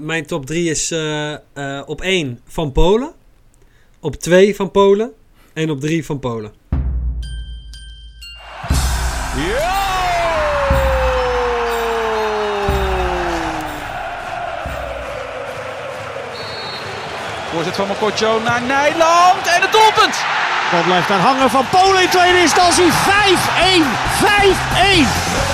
[0.00, 3.12] mijn top 3 is uh, uh, op 1 van Polen,
[4.00, 5.12] op 2 van Polen
[5.52, 6.52] en op 3 van Polen.
[9.36, 9.74] Ja!
[17.52, 20.16] Voorzet van Mokotjo naar Nijland en het doelpunt!
[20.70, 22.90] Dat blijft daar hangen van Polen in tweede instantie.
[22.90, 22.92] 5-1!
[25.42, 25.45] 5-1!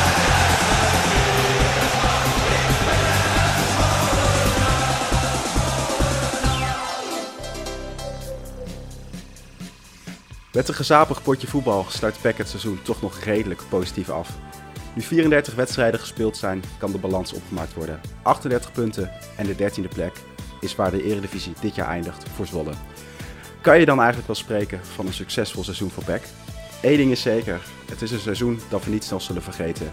[10.52, 14.30] Met een gezapig potje voetbal sluit PEC het seizoen toch nog redelijk positief af.
[14.94, 18.00] Nu 34 wedstrijden gespeeld zijn, kan de balans opgemaakt worden.
[18.22, 20.12] 38 punten en de 13e plek
[20.60, 22.72] is waar de Eredivisie dit jaar eindigt voor Zwolle.
[23.60, 26.22] Kan je dan eigenlijk wel spreken van een succesvol seizoen voor PEC?
[26.82, 29.92] Eén ding is zeker, het is een seizoen dat we niet snel zullen vergeten.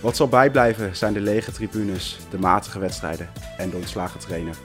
[0.00, 4.56] Wat zal bijblijven zijn de lege tribunes, de matige wedstrijden en de ontslagen trainer.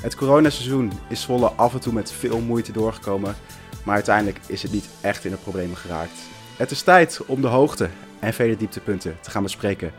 [0.00, 3.36] Het coronaseizoen is Zwolle af en toe met veel moeite doorgekomen
[3.84, 6.18] maar uiteindelijk is het niet echt in de problemen geraakt.
[6.56, 7.88] Het is tijd om de hoogte
[8.20, 9.92] en vele dieptepunten te gaan bespreken.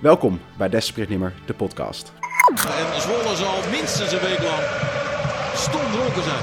[0.00, 2.12] Welkom bij Desperate de podcast.
[2.48, 4.62] En Zwolle zal minstens een week lang
[5.54, 6.42] stomdronken zijn.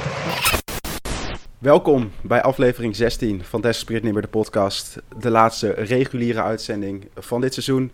[1.58, 5.02] Welkom bij aflevering 16 van Desperate Nimmer, de podcast.
[5.18, 7.92] De laatste reguliere uitzending van dit seizoen.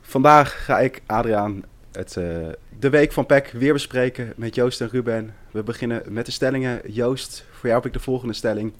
[0.00, 2.48] Vandaag ga ik, Adriaan, het, uh,
[2.78, 5.34] de week van PEC weer bespreken met Joost en Ruben.
[5.56, 6.80] We beginnen met de stellingen.
[6.86, 8.72] Joost, voor jou heb ik de volgende stelling.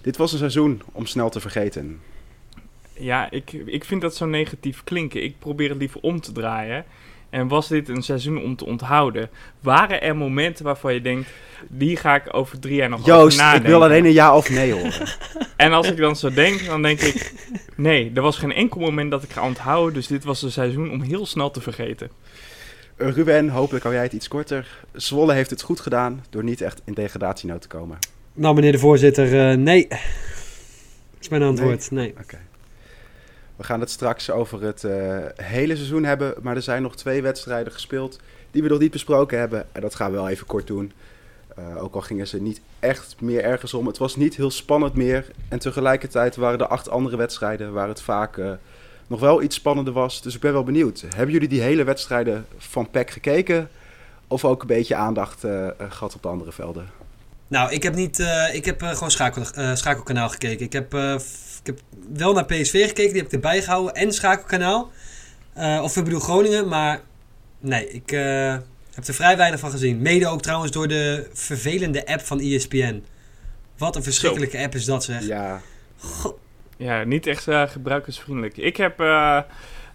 [0.00, 2.00] Dit was een seizoen om snel te vergeten.
[2.92, 5.22] Ja, ik, ik vind dat zo negatief klinken.
[5.22, 6.84] Ik probeer het liever om te draaien.
[7.30, 9.30] En was dit een seizoen om te onthouden?
[9.60, 11.30] Waren er momenten waarvan je denkt,
[11.68, 14.72] die ga ik over drie jaar nog Joost, ik wil alleen een ja of nee
[14.72, 15.08] horen.
[15.56, 17.32] en als ik dan zo denk, dan denk ik,
[17.76, 19.94] nee, er was geen enkel moment dat ik ga onthouden.
[19.94, 22.10] Dus dit was een seizoen om heel snel te vergeten.
[22.98, 24.84] Ruben, hopelijk hou jij het iets korter.
[24.92, 27.98] Zwolle heeft het goed gedaan door niet echt in degradatienood te komen.
[28.32, 29.88] Nou, meneer de voorzitter, uh, nee.
[31.20, 32.14] is mijn antwoord, nee.
[32.22, 32.38] Oké.
[33.56, 37.22] We gaan het straks over het uh, hele seizoen hebben, maar er zijn nog twee
[37.22, 38.20] wedstrijden gespeeld
[38.50, 39.66] die we nog niet besproken hebben.
[39.72, 40.92] En dat gaan we wel even kort doen.
[41.58, 43.86] Uh, ook al gingen ze niet echt meer ergens om.
[43.86, 45.26] Het was niet heel spannend meer.
[45.48, 48.40] En tegelijkertijd waren de acht andere wedstrijden waar het vaak
[49.08, 50.22] nog wel iets spannender was.
[50.22, 51.04] Dus ik ben wel benieuwd.
[51.08, 53.68] Hebben jullie die hele wedstrijden van PEC gekeken?
[54.26, 56.88] Of ook een beetje aandacht uh, gehad op de andere velden?
[57.48, 58.18] Nou, ik heb niet.
[58.18, 59.44] Uh, ik heb gewoon schakel,
[59.76, 60.66] schakelkanaal gekeken.
[60.66, 60.94] Ik heb,
[61.60, 61.80] ik heb
[62.12, 63.94] wel naar PSV gekeken, die heb ik erbij gehouden.
[63.94, 64.90] En schakelkanaal.
[65.82, 67.00] of ik bedoel Groningen, maar
[67.58, 68.10] nee, ik
[68.94, 70.02] heb er vrij weinig van gezien.
[70.02, 73.04] Mede ook trouwens door de vervelende app van ESPN.
[73.78, 75.26] Wat een verschrikkelijke app is dat, zeg.
[75.26, 75.60] Ja.
[76.78, 78.56] Ja, niet echt uh, gebruikersvriendelijk.
[78.56, 79.40] Ik heb uh,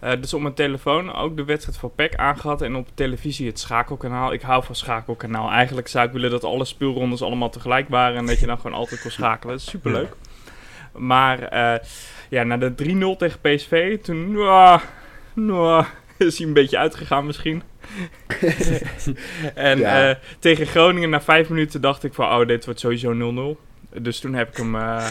[0.03, 3.59] uh, dus op mijn telefoon ook de wedstrijd van PEC aangehad en op televisie het
[3.59, 4.33] schakelkanaal.
[4.33, 5.49] Ik hou van schakelkanaal.
[5.49, 8.77] Eigenlijk zou ik willen dat alle speelrondes allemaal tegelijk waren en dat je dan gewoon
[8.77, 9.53] altijd kon schakelen.
[9.53, 10.15] Dat is superleuk.
[10.91, 11.39] Maar
[12.29, 12.73] ja, na de
[13.15, 14.79] 3-0 tegen PSV, toen uh,
[16.17, 17.63] is hij een beetje uitgegaan misschien.
[19.55, 20.19] en ja.
[20.39, 23.72] tegen Groningen na vijf minuten dacht ik van, oh, dit wordt sowieso 0-0.
[24.01, 24.75] Dus toen heb ik hem.
[24.75, 25.07] Uh,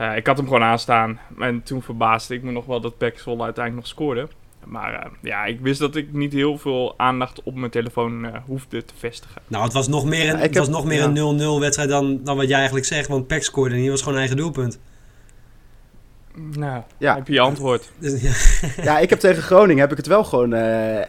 [0.00, 1.20] uh, ik had hem gewoon aanstaan.
[1.38, 4.28] En toen verbaasde ik me nog wel dat Pek Zwolle uiteindelijk nog scoorde.
[4.64, 8.84] Maar uh, ja, ik wist dat ik niet heel veel aandacht op mijn telefoon hoefde
[8.84, 9.42] te vestigen.
[9.46, 11.22] Nou, het was nog meer een, ja, het was nog meer ja.
[11.24, 13.08] een 0-0 wedstrijd dan, dan wat jij eigenlijk zegt.
[13.08, 14.78] Want Pek scoorde en hier was gewoon eigen doelpunt.
[16.34, 17.14] Nou, ja.
[17.14, 17.90] heb je je antwoord.
[17.98, 18.20] Dus,
[18.82, 18.98] ja.
[18.98, 20.52] ik heb tegen Groningen heb ik het wel gewoon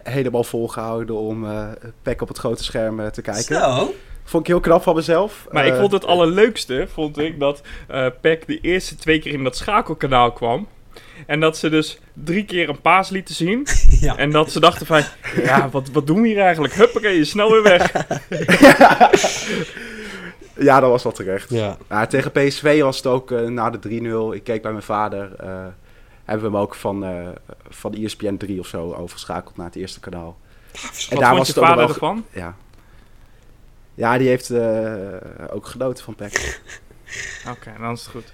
[0.02, 1.46] helemaal volgehouden om
[2.02, 3.56] Pek op het grote scherm te kijken.
[3.56, 3.94] Zo?
[4.28, 5.46] Vond ik heel knap van mezelf.
[5.50, 9.44] Maar ik vond het allerleukste, vond ik, dat uh, Peck de eerste twee keer in
[9.44, 10.68] dat schakelkanaal kwam.
[11.26, 13.66] En dat ze dus drie keer een paas lieten zien.
[14.00, 14.16] Ja.
[14.16, 15.02] En dat ze dachten van,
[15.42, 16.74] ja, wat, wat doen we hier eigenlijk?
[16.74, 17.92] Huppakee, snel weer weg.
[20.68, 21.50] ja, dat was wel terecht.
[21.50, 21.76] Ja.
[21.88, 24.34] ja tegen PSV was het ook uh, na de 3-0.
[24.34, 25.30] Ik keek bij mijn vader.
[25.40, 25.48] Uh,
[26.24, 27.28] hebben we hem ook van, uh,
[27.68, 30.38] van ESPN 3 of zo overschakeld naar het eerste kanaal.
[31.10, 32.24] en daar was je vader wel, ervan?
[32.32, 32.56] Ja.
[33.98, 35.14] Ja, die heeft uh,
[35.50, 36.60] ook genoten van PEC.
[37.52, 38.32] Oké, dan is het goed.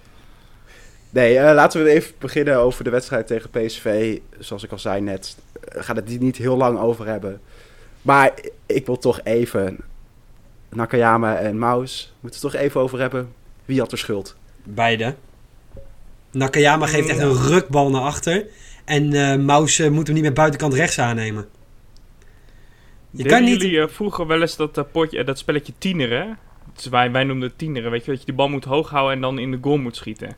[1.11, 4.19] Nee, uh, laten we even beginnen over de wedstrijd tegen PSV.
[4.39, 5.37] Zoals ik al zei net,
[5.75, 7.41] uh, gaat het niet heel lang over hebben.
[8.03, 8.33] Maar
[8.67, 9.79] ik wil toch even
[10.69, 13.33] Nakayama en Maus, moeten we het toch even over hebben.
[13.65, 14.37] Wie had er schuld?
[14.63, 15.15] Beide.
[16.31, 18.47] Nakayama geeft echt een rukbal naar achter.
[18.85, 21.49] En uh, Maus moet hem niet met buitenkant rechts aannemen.
[23.17, 23.61] Je kan niet...
[23.61, 26.39] jullie uh, vroeger wel eens dat, uh, potje, dat spelletje tieneren?
[26.75, 29.15] Dus wij, wij noemden het tieneren, weet je, dat je die bal moet hoog houden
[29.15, 30.37] en dan in de goal moet schieten.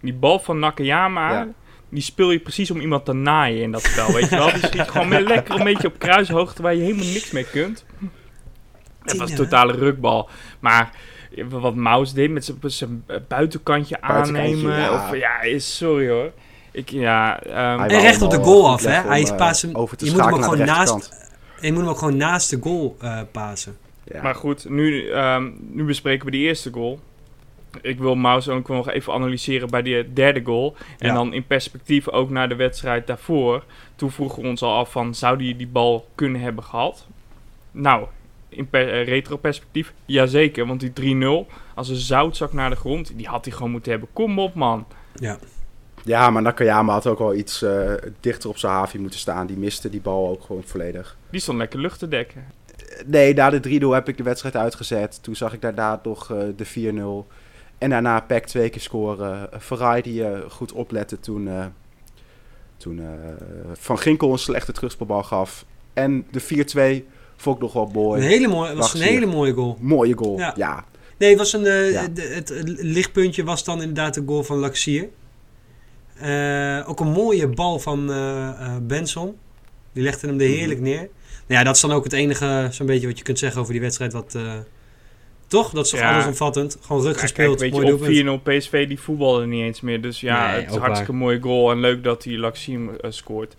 [0.00, 1.48] Die bal van Nakayama,
[1.90, 4.52] die speel je precies om iemand te naaien in dat spel, weet je wel.
[4.52, 7.84] Die schiet gewoon met lekker een beetje op kruishoogte waar je helemaal niks mee kunt.
[9.02, 10.28] Het was een totale rukbal.
[10.60, 10.90] Maar
[11.48, 14.78] wat Maus deed met zijn- buitenkantje Buitenkantje, aannemen.
[14.80, 14.94] ja.
[14.94, 16.32] Of, ja, sorry hoor.
[16.72, 18.90] Ik, ja, ehm, En recht op de goal al af, hè?
[18.90, 21.25] Hij eh, paast hem- over te je moet hem ook schakelen naar de gewoon naast-
[21.60, 23.76] je moet hem ook gewoon naast de goal eh pasen.
[24.04, 24.22] Ja.
[24.22, 27.00] Maar goed, nu, ehm, nu bespreken we die eerste goal.
[27.82, 30.76] Ik wil Maus ook nog even analyseren bij die derde goal.
[30.98, 31.14] En Ja.
[31.14, 33.64] dan in perspectief ook naar de wedstrijd daarvoor.
[33.96, 37.06] Toen vroegen we ons al af van, zou die die bal kunnen hebben gehad?
[37.70, 38.06] Nou,
[38.48, 40.66] in per- eh, retro-perspectief, jazeker.
[40.66, 44.08] Want die 3-0, als een zoutzak naar de grond, die had hij gewoon moeten hebben.
[44.12, 44.86] Kom op, man.
[45.14, 45.38] Ja.
[46.06, 49.46] Ja, maar Nakayama had ook wel iets eh, dichter op zijn haafje moeten staan.
[49.46, 51.16] Die miste die bal ook gewoon volledig.
[51.30, 52.44] Die stond lekker lucht te dekken.
[53.06, 55.22] Nee, na de 3-0 heb ik de wedstrijd uitgezet.
[55.22, 57.32] Toen zag ik daarna nog eh, de 4-0.
[57.78, 59.48] En daarna Peck twee keer scoren.
[59.60, 61.64] Ferrari die eh, goed oplette toen, eh,
[62.76, 63.04] toen eh,
[63.72, 65.64] Van Ginkel een slechte terugspelbal gaf.
[65.92, 66.40] En de
[67.02, 67.04] 4-2
[67.36, 68.20] vond ik nog wel mooi.
[68.22, 69.76] Een hele mooie, was een hele mooie goal.
[69.80, 70.52] Mooie goal, Ja.
[70.56, 70.84] ja.
[71.18, 72.06] Nee, het, was een, eh, Ja.
[72.08, 75.08] de- het, het lichtpuntje was dan inderdaad de goal van Laxier.
[76.20, 79.36] Eh, ook een mooie bal van eh, eh, Benson.
[79.92, 81.08] Die legde hem er heerlijk neer.
[81.46, 83.72] Nou ja, dat is dan ook het enige zo'n beetje wat je kunt zeggen over
[83.72, 84.12] die wedstrijd.
[84.12, 84.38] Wat,
[85.46, 85.70] toch?
[85.70, 86.12] Dat is toch Ja.
[86.12, 86.76] allesomvattend?
[86.80, 87.70] Gewoon Ja, gespeeld.
[87.70, 88.40] mooi je, op.
[88.40, 90.00] 4-0 PSV die voetballen niet eens meer.
[90.00, 91.70] Dus ja, Nee, het is hartstikke mooie goal.
[91.70, 93.54] En leuk dat hij Laxiem eh, scoort.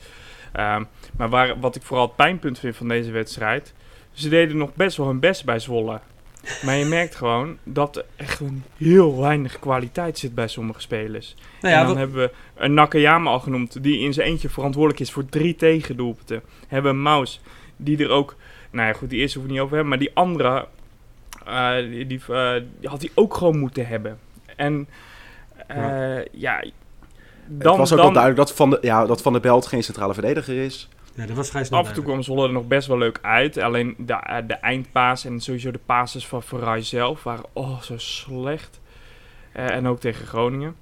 [0.54, 0.83] Ehm,
[1.18, 3.74] maar waar, wat ik vooral het pijnpunt vind van deze wedstrijd...
[4.12, 6.00] Ze deden nog best wel hun best bij Zwolle.
[6.64, 11.36] Maar je merkt gewoon dat er echt een heel weinig kwaliteit zit bij sommige spelers.
[11.62, 15.02] Nou en ja, dan hebben we een Nakayama al genoemd, die in zijn eentje verantwoordelijk
[15.02, 16.42] is voor drie tegendoelpunten.
[16.68, 17.42] Hebben een Maus,
[17.78, 18.36] die er ook,
[18.72, 20.68] nou ja goed, die eerste hoef ik niet over te hebben, maar die andere,
[21.46, 24.20] eh, die, die, eh, die had hij ook gewoon moeten hebben.
[24.56, 24.88] En
[25.68, 26.64] eh, ja,
[27.48, 29.66] dan, het was ook dan wel duidelijk dat Van, de, ja, dat van der Belt
[29.66, 30.90] geen centrale verdediger is.
[31.18, 33.19] Ja, dat was vrij snel af en toe kwam Zwolle er nog best wel leuk
[33.22, 33.58] uit.
[33.58, 37.98] Alleen de, eh, de eindpaas en sowieso de passes van Ferrari zelf waren oh, zo
[37.98, 38.80] slecht.
[39.52, 40.75] Eh, en ook tegen Groningen.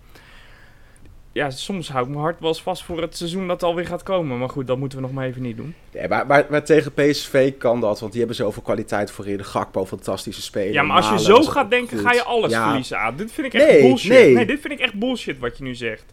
[1.32, 4.04] Ja, soms hou ik mijn hart wel eens vast voor het seizoen dat alweer gaat
[4.04, 4.38] komen.
[4.40, 5.76] Maar goed, dat moeten we nog maar even niet doen.
[5.92, 9.38] Ja, maar, maar, maar tegen PSV kan dat, want die hebben zoveel kwaliteit voorin.
[9.38, 10.74] De Gakpo, fantastische speler.
[10.74, 12.08] Ja, maar als je Malen zo gaat denken, goed.
[12.08, 12.66] ga je alles Ja.
[12.68, 13.16] verliezen aan.
[13.16, 14.34] Dit vind ik echt Nee, bullshit.
[14.34, 14.46] nee.
[14.46, 16.04] dit vind ik echt bullshit wat je nu zegt.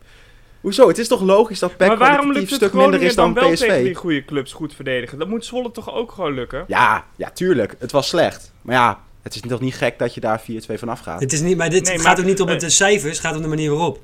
[0.62, 0.88] Hoezo?
[0.88, 3.42] Het is toch logisch dat PEC waarom lukt een het stuk minder is dan, dan
[3.44, 4.00] wel tegen die PSV?
[4.00, 5.18] goede clubs goed verdedigen?
[5.18, 6.64] Dat moet Zwolle toch ook gewoon lukken?
[6.66, 7.74] Ja, ja, tuurlijk.
[7.78, 8.52] Het was slecht.
[8.62, 10.44] Maar ja, het is toch niet gek dat je daar 4-2
[10.78, 11.20] van afgaat.
[11.20, 13.26] Het is niet, maar dit Nee, gaat maar- ook niet om het de cijfers, het
[13.26, 14.00] gaat om de manier waarop.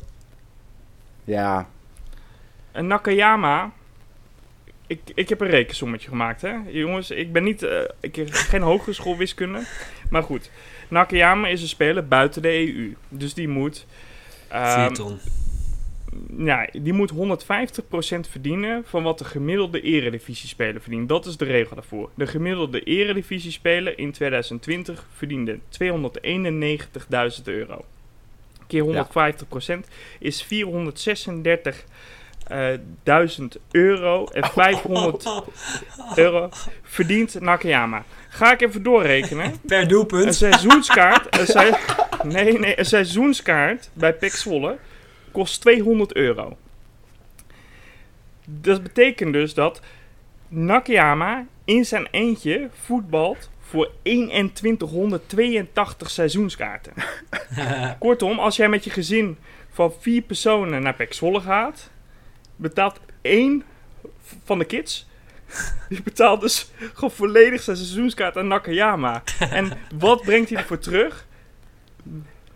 [1.25, 1.69] Ja,
[2.73, 3.73] En Nakayama.
[4.87, 6.55] Ik, ik heb een rekensommetje gemaakt, hè.
[6.67, 7.63] Jongens, ik ben niet...
[7.63, 9.61] eh, ik heb geen hogeschool wiskunde.
[10.11, 10.51] Maar goed.
[10.89, 12.95] Nakayama is een speler buiten de EU.
[13.09, 13.87] Dus die moet...
[14.49, 15.19] ehm, 4 ton.
[16.37, 17.17] Ja, die moet 150%
[18.31, 21.09] verdienen van wat de gemiddelde eredivisie-speler verdient.
[21.09, 22.11] Dat is de regel daarvoor.
[22.15, 27.85] De gemiddelde eredivisie-speler in 2020 verdiende 291.000 euro.
[28.67, 29.07] Keer
[29.85, 29.89] 150%
[30.19, 30.49] is 436.000
[33.71, 35.29] euro en 500
[36.17, 36.49] euro
[36.83, 38.05] verdient Nakayama.
[38.29, 39.61] Ga ik even doorrekenen.
[39.67, 40.35] Per Een doelpunt.
[40.35, 41.73] seizoenskaart, een sei-
[42.25, 44.79] nee, nee, een seizoenskaart bij Pek Zwolle
[45.33, 46.57] kost 200 euro.
[48.45, 49.81] Dat betekent dus dat
[50.49, 56.93] Nakayama in zijn eentje voetbalt voor 2182 seizoenskaarten.
[57.99, 59.39] Kortom, als jij met je gezin
[59.71, 61.91] van vier personen naar Pek Zwolle gaat,
[62.57, 63.63] betaalt één
[64.45, 65.09] van de kids
[65.89, 69.23] die betaalt dus gewoon volledig zijn seizoenskaart aan Nakayama.
[69.39, 71.27] En wat brengt hij ervoor terug?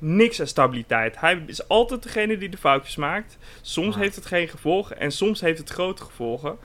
[0.05, 1.21] Niks aan stabiliteit.
[1.21, 3.39] Hij is altijd degene die de foutjes maakt.
[3.61, 6.57] Soms heeft het geen gevolgen en soms heeft het grote gevolgen.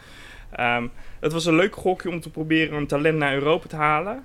[0.51, 0.87] Ehm,
[1.19, 4.23] het was een leuk gokje om te proberen een talent naar Europa te halen.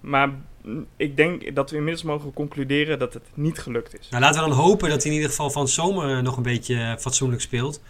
[0.00, 0.30] Maar
[0.62, 4.08] mm, ik denk dat we inmiddels mogen concluderen dat het niet gelukt is.
[4.08, 6.42] Nou, laten we dan hopen dat hij in ieder geval van zomer eh, nog een
[6.42, 7.82] beetje eh, fatsoenlijk speelt.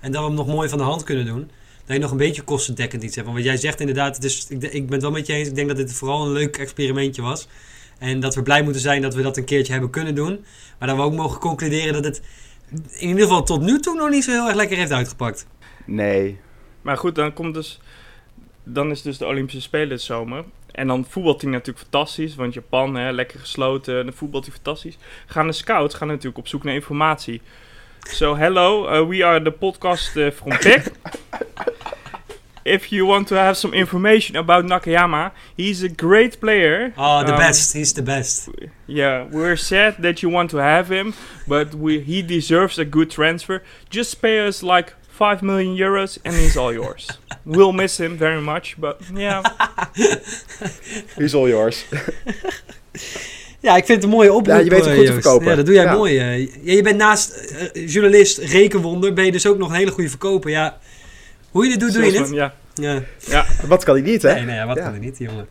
[0.00, 1.50] En dat we hem nog mooi van de hand kunnen doen.
[1.84, 3.26] Dat je nog een beetje kostendekkend iets hebt.
[3.26, 5.48] Want wat jij zegt inderdaad, het is, ik, ik ben het wel met je eens.
[5.48, 7.48] Ik denk dat dit vooral een leuk experimentje was.
[8.02, 10.44] En dat we blij moeten zijn dat we dat een keertje hebben kunnen doen.
[10.78, 12.22] Maar dat we ook mogen concluderen dat het
[12.98, 15.46] in ieder geval tot nu toe nog niet zo heel erg lekker heeft uitgepakt.
[15.86, 16.38] nee.
[16.82, 17.80] Maar goed, dan komt dus.
[18.64, 20.44] Dan is dus de Olympische Spelen dit zomer.
[20.70, 22.34] En dan voetbalt hij natuurlijk fantastisch.
[22.34, 24.04] Want Japan, hè, lekker gesloten.
[24.04, 24.98] Dan voetbalt hij fantastisch.
[25.26, 27.40] Gaan de scouts gaan natuurlijk op zoek naar informatie.
[28.00, 30.92] So, hello, uh, we are the podcast uh, from PEC.
[32.64, 36.92] If you want to have some information about Nakayama, he's a great player.
[36.96, 37.72] Oh, the Um, best.
[37.74, 38.48] He's the best.
[38.86, 41.12] Yeah, we're sad that you want to have him,
[41.46, 43.62] but we, he deserves a good transfer.
[43.90, 47.06] Just pay us like 5 million euros and he's all yours.
[47.44, 49.42] we'll miss him very much, but yeah.
[51.18, 51.84] He's all yours.
[53.60, 54.46] Ja, ik vind het een mooie oproep.
[54.46, 55.22] Ja, je weet hem eh, goed te Joost.
[55.26, 55.48] verkopen.
[55.50, 55.94] Ja, dat doe jij Ja.
[55.94, 56.18] mooi.
[56.18, 56.38] eh.
[56.62, 60.08] Ja, je bent naast eh, journalist, rekenwonder, ben je dus ook nog een hele goede
[60.08, 60.50] verkoper.
[60.50, 60.78] Ja,
[61.52, 62.34] hoe je dit doet, doe je.
[62.34, 62.54] Ja.
[62.74, 63.02] Ja.
[63.18, 63.46] ja.
[63.66, 64.34] Wat kan hij niet, hè?
[64.34, 64.82] Nee, nee, wat Ja.
[64.84, 65.48] kan er niet, jongen.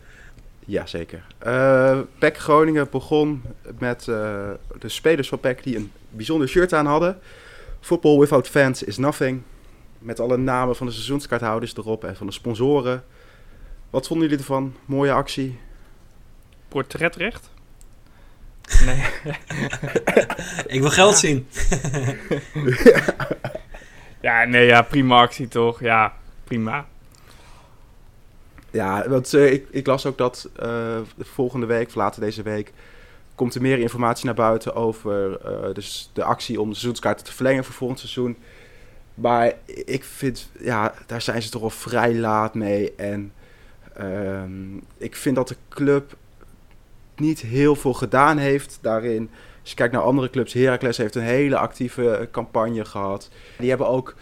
[0.66, 1.24] Ja, zeker.
[1.38, 3.42] Eh PEC Groningen begon
[3.80, 7.20] met eh, de spelers van PEC die een bijzonder shirt aan hadden.
[7.80, 9.42] Football without fans is nothing.
[10.00, 13.04] Met alle namen van de seizoenskaarthouders erop en van de sponsoren.
[13.90, 14.76] Wat vonden jullie ervan?
[14.86, 15.60] Mooie actie.
[16.68, 17.50] Portretrecht?
[18.86, 19.04] Nee.
[20.68, 21.48] Ik wil geld zien.
[24.22, 25.80] Ja, nee, ja, prima actie toch?
[25.80, 26.14] Ja,
[26.44, 26.86] prima.
[28.72, 32.74] Ja, want eh, ik, ik las ook dat eh, volgende week, of later deze week,
[33.36, 37.34] komt er meer informatie naar buiten over eh, dus de actie om de seizoenskaarten te
[37.34, 38.38] verlengen voor volgend seizoen.
[39.14, 42.96] Maar ik vind, ja, daar zijn ze toch al vrij laat mee.
[42.96, 43.34] En
[43.94, 46.16] ehm, ik vind dat de club
[47.16, 49.30] niet heel veel gedaan heeft daarin.
[49.72, 53.30] Als je kijkt naar andere clubs, Heracles heeft een hele actieve campagne gehad.
[53.58, 54.16] Die hebben ook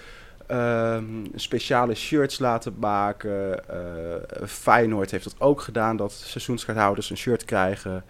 [0.47, 1.03] ehm,
[1.35, 3.67] speciale shirts laten maken.
[3.69, 8.03] Eh, Feyenoord heeft dat ook gedaan, dat seizoenskaarthouders een shirt krijgen.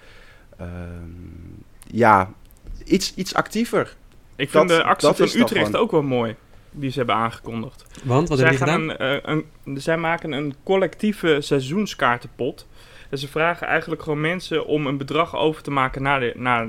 [0.58, 0.70] Ehm,
[1.88, 2.32] ja,
[2.84, 3.96] iets, iets actiever.
[4.36, 6.36] Ik vind Dat- de actie van Utrecht ook wel mooi.
[6.72, 7.86] Die ze hebben aangekondigd.
[8.04, 9.08] Want, wat zij, heb je gaan gedaan?
[9.08, 12.68] Een, eh, een, zij maken een collectieve seizoenskaartenpot.
[13.10, 16.68] Dus ze vragen eigenlijk gewoon mensen om een bedrag over te maken naar de, naar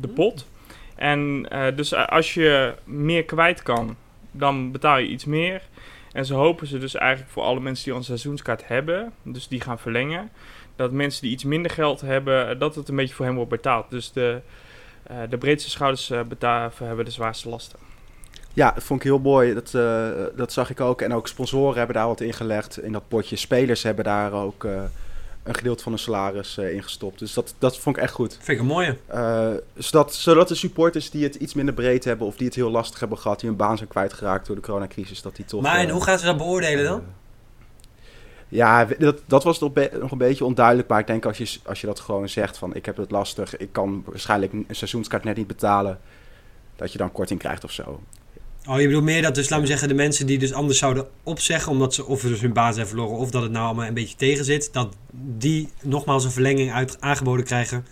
[0.00, 0.46] de pot.
[0.94, 3.96] En eh, dus eh, als je meer kwijt kan,
[4.30, 5.62] dan betaal je iets meer.
[6.12, 9.48] En ze hopen ze dus eigenlijk voor alle mensen die al een seizoenskaart hebben, dus
[9.48, 10.30] die gaan verlengen,
[10.76, 13.50] dat mensen die iets minder geld hebben, eh, dat het een beetje voor hen wordt
[13.50, 13.90] betaald.
[13.90, 14.40] Dus de,
[15.02, 17.78] eh, de breedste schouders beta- hebben de zwaarste lasten.
[18.54, 19.54] Ja, dat vond ik heel mooi.
[19.54, 19.70] Dat,
[20.36, 21.02] dat zag ik ook.
[21.02, 23.36] En ook sponsoren hebben daar wat in gelegd in dat potje.
[23.36, 24.66] Spelers hebben daar ook
[25.42, 27.18] een gedeelte van hun salaris eh, in gestopt.
[27.18, 28.32] Dus dat, dat vond ik echt goed.
[28.32, 28.96] Vind ik een mooie.
[29.06, 32.26] Eh, zodat, zodat de supporters die het iets minder breed hebben...
[32.26, 33.40] of die het heel lastig hebben gehad...
[33.40, 35.22] die hun baan zijn kwijtgeraakt door de coronacrisis...
[35.22, 35.62] dat die toch...
[35.62, 37.02] Maar en eh, hoe gaan ze dat beoordelen dan?
[38.48, 40.88] ja, dat, dat was nog, nog een beetje onduidelijk.
[40.88, 42.74] Maar ik denk als je, als je dat gewoon zegt van...
[42.74, 46.00] ik heb het lastig, ik kan waarschijnlijk een seizoenskaart net niet betalen...
[46.76, 48.00] dat je dan korting krijgt of zo.
[48.68, 51.06] Oh, je bedoelt meer dat dus, laten we zeggen, de mensen die dus anders zouden
[51.22, 53.94] opzeggen, omdat ze of dus hun baan zijn verloren, of dat het nou allemaal een
[53.94, 57.86] beetje tegen zit, dat die nogmaals een verlenging uit, aangeboden krijgen,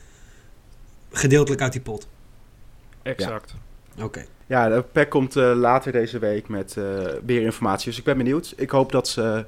[1.11, 2.09] gedeeltelijk uit die pot.
[3.03, 3.55] Exact.
[4.03, 4.25] Oké.
[4.47, 6.85] Ja, de PEC komt eh, later deze week met eh,
[7.27, 7.89] meer informatie.
[7.89, 8.55] Dus ik ben benieuwd.
[8.57, 9.45] Ik hoop dat ze,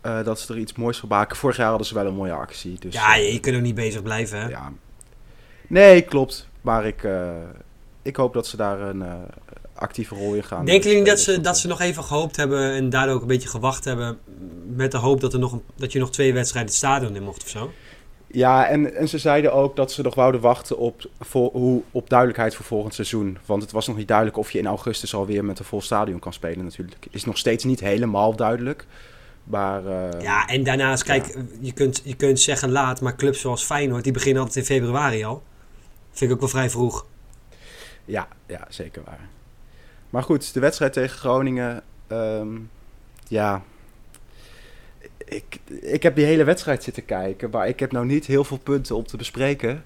[0.00, 1.36] eh, dat ze er iets moois van maken.
[1.36, 2.78] Vorig jaar hadden ze wel een mooie actie.
[2.78, 4.48] Dus, Ja, eh, je kunt ook niet bezig blijven, hè?
[4.48, 4.72] ja.
[5.66, 6.48] Nee, klopt.
[6.60, 7.30] Maar ik, eh,
[8.02, 9.12] ik hoop dat ze daar een eh,
[9.74, 10.64] actieve rol in gaan.
[10.64, 13.48] Denken jullie dat ze, dat ze nog even gehoopt hebben en daardoor ook een beetje
[13.48, 14.18] gewacht hebben
[14.66, 17.22] met de hoop dat, er nog een, dat je nog twee wedstrijden het stadion in
[17.22, 17.70] mocht of zo?
[18.26, 22.08] Ja, en, en ze zeiden ook dat ze nog wouden wachten op, voor, hoe, op
[22.10, 23.38] duidelijkheid voor volgend seizoen.
[23.46, 26.18] Want het was nog niet duidelijk of je in augustus alweer met een vol stadion
[26.18, 27.06] kan spelen natuurlijk.
[27.10, 28.86] Is nog steeds niet helemaal duidelijk.
[29.44, 33.64] Maar eh, Ja, en daarnaast, kijk, je, kunt, je kunt zeggen laat, maar clubs zoals
[33.64, 35.42] Feyenoord, die beginnen altijd in februari al.
[36.10, 37.06] Vind ik ook wel vrij vroeg.
[38.04, 39.28] Ja, ja, zeker waar.
[40.14, 41.82] Maar goed, de wedstrijd tegen Groningen.
[42.06, 42.48] ehm,
[43.28, 43.62] ja.
[45.24, 47.50] Ik, ik heb die hele wedstrijd zitten kijken.
[47.50, 49.84] Maar ik heb nou niet heel veel punten om te bespreken.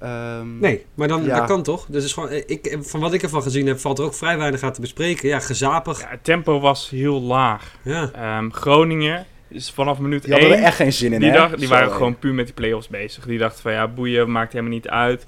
[0.00, 1.38] Ehm, Nee, maar dan, Ja.
[1.38, 1.86] dat kan toch?
[1.88, 4.38] Dus is gewoon, eh, ik, van wat ik ervan gezien heb, valt er ook vrij
[4.38, 5.28] weinig aan te bespreken.
[5.28, 6.00] Ja, gezapig.
[6.00, 7.74] Ja, het tempo was heel laag.
[7.82, 8.10] Ja.
[8.14, 10.58] Ehm, Groningen is vanaf minuut Die hadden 1...
[10.58, 11.36] er echt geen zin in, die, hè?
[11.36, 13.26] dacht, die waren gewoon puur met die play-offs bezig.
[13.26, 15.26] Die dachten van ja, boeien, maakt helemaal niet uit.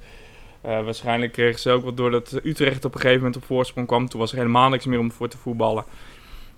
[0.61, 4.09] Eh, waarschijnlijk kregen ze ook wel doordat Utrecht op een gegeven moment op voorsprong kwam.
[4.09, 5.85] Toen was er helemaal niks meer om voor te voetballen.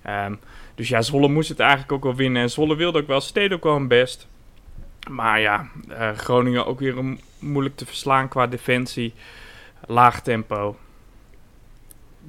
[0.01, 0.35] Ehm,
[0.75, 2.41] dus ja, Zwolle moest het eigenlijk ook wel winnen.
[2.41, 4.27] En Zwolle wilde ook wel, ze deden ook wel hun best.
[5.09, 9.13] Maar ja, eh, Groningen ook weer een, moeilijk te verslaan qua defensie.
[9.87, 10.77] Laag tempo.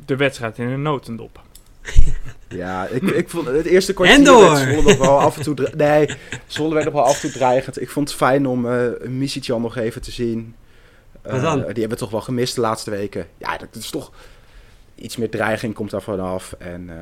[0.07, 1.41] De wedstrijd in een notendop.
[2.49, 4.51] Ja, ik, ik vond het eerste kwartier En door.
[4.51, 5.71] werd Zwolle nog wel af en toe...
[5.77, 6.11] Nee,
[6.47, 7.81] Zwolle werd nog wel af en toe dreigend.
[7.81, 10.55] Ik vond het fijn om eh Misicjan nog even te zien.
[11.23, 11.59] Wat dan?
[11.59, 13.27] Eh, die hebben we toch wel gemist de laatste weken.
[13.39, 14.11] Ja, dat is toch...
[14.95, 16.55] Iets meer dreiging komt daar vanaf.
[16.59, 16.97] En eh,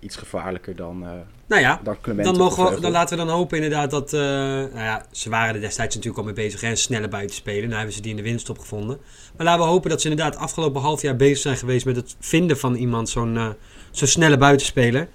[0.00, 1.10] iets gevaarlijker dan, eh
[1.46, 4.12] Nou ja, dan dan, mogen we, dan laten we dan hopen inderdaad dat...
[4.12, 6.62] eh, nou ja, ze waren er destijds natuurlijk al mee bezig.
[6.62, 7.62] En snelle buitenspelen.
[7.62, 8.98] Nou hebben ze die in de winststop gevonden.
[9.36, 11.86] Maar laten we hopen dat ze inderdaad afgelopen half jaar bezig zijn geweest...
[11.86, 13.54] met het vinden van iemand, zo'n
[13.90, 15.08] zo'n snelle buitenspeler.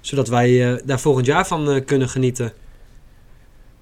[0.00, 2.52] Zodat wij daar volgend jaar van kunnen genieten.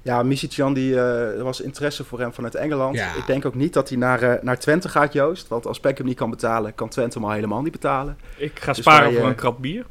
[0.08, 2.96] Ja, Misicjan, die, eh, er was interesse voor hem vanuit Engeland.
[2.96, 3.14] Ja.
[3.14, 5.48] Ik denk ook niet dat hij naar, eh, naar Twente gaat, Joost.
[5.48, 8.18] Want als Peck hem niet kan betalen, kan Twente hem al helemaal niet betalen.
[8.36, 9.84] Ik ga Dus sparen wij, voor eh, een krap bier.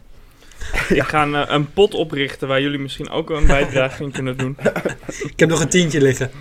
[0.89, 4.57] Ik ga een, een pot oprichten waar jullie misschien ook een bijdrage in kunnen doen.
[5.31, 6.31] Ik heb nog een tientje liggen.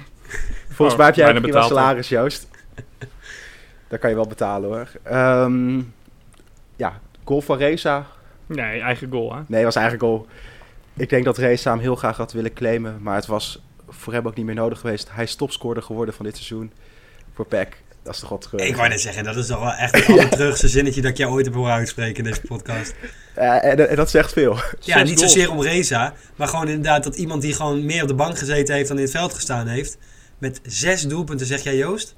[0.67, 2.49] Volgens Oh, mij heb jij bijna een prima salaris, Joost.
[3.89, 4.89] Dat kan je wel betalen, hoor.
[5.03, 5.81] Ehm,
[6.77, 8.07] ja, goal van Reza.
[8.47, 9.41] Nee, eigen goal hè.
[9.47, 10.27] Nee, was eigenlijk al...
[10.97, 12.99] Ik denk dat Reza hem heel graag had willen claimen.
[13.01, 15.09] Maar het was voor hem ook niet meer nodig geweest.
[15.11, 16.73] Hij is topscorer geworden van dit seizoen.
[17.35, 17.85] Voor Peck.
[18.07, 18.61] Dat is toch wat terug.
[18.61, 21.33] Ik wou net zeggen, dat is toch wel echt het allerterugste zinnetje dat ik jou
[21.33, 22.95] ooit heb horen uitspreken in deze podcast.
[23.35, 24.59] En, en dat zegt veel.
[24.81, 25.33] Ja, niet goals.
[25.33, 28.75] zozeer om Reza, maar gewoon inderdaad dat iemand die gewoon meer op de bank gezeten
[28.75, 29.99] heeft dan in het veld gestaan heeft.
[30.39, 32.15] Met zes doelpunten, zeg jij Joost?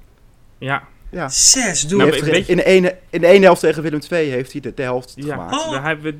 [0.57, 1.29] Ja, Ja.
[1.29, 2.47] Zes Nou, doelpunten.
[2.47, 5.13] in, de ene, in de ene helft tegen Willem II heeft hij de, de helft
[5.15, 5.33] ja.
[5.33, 5.65] gemaakt.
[5.65, 5.71] Oh.
[5.71, 6.19] Daar hebben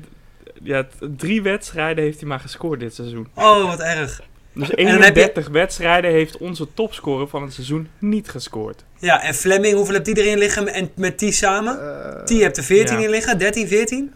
[0.62, 3.28] ja, drie wedstrijden heeft hij maar gescoord dit seizoen.
[3.34, 4.22] Oh, wat erg.
[4.52, 8.84] Dus dan heb je- 31 wedstrijden heeft onze topscorer van het seizoen niet gescoord.
[8.98, 11.80] Ja, en Fleming, hoeveel hebt die erin liggen en met die samen?
[12.04, 13.04] Eh, Die hebt er 14 ja.
[13.04, 14.12] in liggen, 13, 14.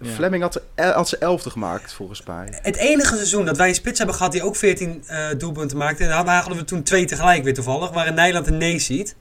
[0.00, 0.10] Ja.
[0.10, 2.58] Fleming had, el- had zijn elfde gemaakt, volgens mij.
[2.62, 6.02] Het enige seizoen dat wij een spits hebben gehad die ook 14 eh, doelpunten maakte.
[6.02, 7.90] En daar hadden we toen twee tegelijk weer toevallig.
[7.90, 9.16] Waren Nijland en Neesiet.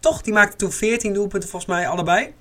[0.00, 2.32] Toch, die maakte toen 14 doelpunten volgens mij allebei.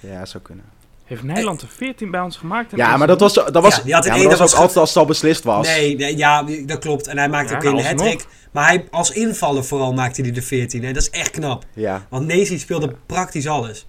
[0.00, 0.64] Ja, zou kunnen.
[1.06, 2.72] Heeft Nederland er 14 bij ons gemaakt?
[2.76, 4.58] Ja, maar dat was, dat was, Ja, die had ja, maar één, dat was ook
[4.60, 5.66] altijd als het al beslist was.
[5.66, 7.06] Nee, nee, ja, dat klopt.
[7.06, 8.08] En hij maakte Ja, ook in de alsnog.
[8.12, 10.84] hat Maar hij, als invaller vooral maakte hij de 14.
[10.84, 11.64] En dat is echt knap.
[11.72, 13.86] Ja, Want Neesiet speelde praktisch alles.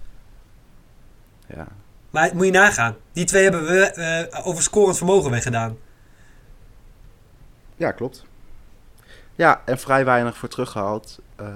[1.54, 1.66] ja.
[2.10, 2.96] Maar moet je nagaan.
[3.12, 5.76] Die twee hebben we eh, over scorend vermogen weggedaan.
[7.76, 8.24] ja, klopt.
[9.34, 11.18] Ja, en vrij weinig voor teruggehaald.
[11.36, 11.46] Eh,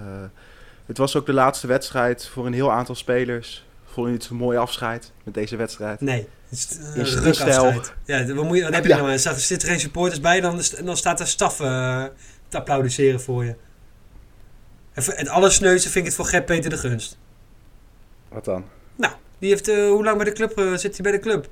[0.86, 3.64] het was ook de laatste wedstrijd voor een heel aantal spelers.
[3.92, 6.00] Vond je het een mooi afscheid met deze wedstrijd?
[6.00, 6.28] Nee.
[6.48, 7.22] Het is eh, een stijl.
[7.64, 7.92] rukafscheid.
[8.04, 8.96] Ja, wat, moet je, wat heb je Ja.
[8.96, 9.10] nou?
[9.10, 12.04] Er staat- er zitten geen supporters bij, dan, dan staat er staf eh,
[12.48, 13.54] te applaudisseren voor je.
[14.94, 17.18] En het allersneuste vind ik het voor Gert Peter de Gunst.
[18.28, 18.64] Wat dan?
[18.96, 21.48] Nou, die heeft, eh, hoe lang bij de club, zit hij bij de club?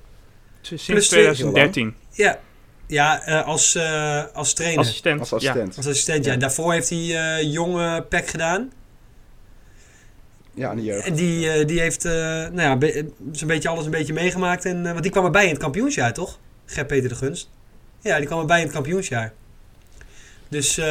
[0.61, 1.95] Sinds Plus 2013.
[2.11, 2.39] Ja,
[2.87, 4.79] ja eh, als, eh, als trainer.
[4.81, 5.21] Assistent.
[5.21, 5.77] Als assistent.
[5.77, 6.29] Als assistent, ja.
[6.29, 6.35] Ja.
[6.35, 8.73] En daarvoor heeft hij eh jonge Pek gedaan.
[10.55, 11.07] Ja, in de jeugd.
[11.07, 14.65] En die, eh, die heeft eh, nou ja, be- zo'n beetje alles een beetje meegemaakt.
[14.65, 16.39] En, eh, want die kwam erbij in het kampioensjaar, toch?
[16.67, 17.51] Gert Peter de Gunst.
[18.01, 19.33] Ja, die kwam erbij in het kampioensjaar.
[20.49, 20.85] Dus, eh,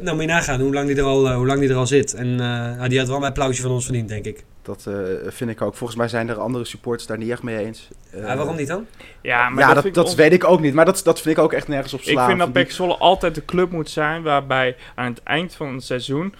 [0.00, 1.86] nou moet je nagaan hoe lang die er al, eh, hoe lang die er al
[1.86, 2.14] zit.
[2.14, 2.36] En eh,
[2.76, 4.44] nou, die had wel een applausje van ons verdiend, denk ik.
[4.62, 4.94] Dat eh,
[5.28, 5.74] vind ik ook.
[5.74, 7.88] Volgens mij zijn er andere supporters daar niet echt mee eens.
[8.10, 8.86] Eh, Ja, waarom niet dan?
[9.22, 10.74] Ja, maar ja, dat, dat, vind dat ik on- weet ik ook niet.
[10.74, 12.26] Maar dat, dat vind ik ook echt nergens op Ik slaan.
[12.26, 15.84] vind dat Pek Zwolle altijd de club moet zijn waarbij aan het eind van het
[15.84, 16.34] seizoen,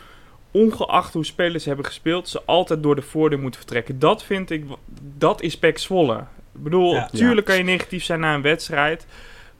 [0.51, 3.99] ongeacht hoe spelers hebben gespeeld, ze altijd door de voordeur moeten vertrekken.
[3.99, 4.65] Dat vind ik,
[5.19, 6.17] dat is Pek Zwolle.
[6.55, 7.09] Ik bedoel, Ja.
[7.13, 9.07] tuurlijk kan je negatief zijn na een wedstrijd,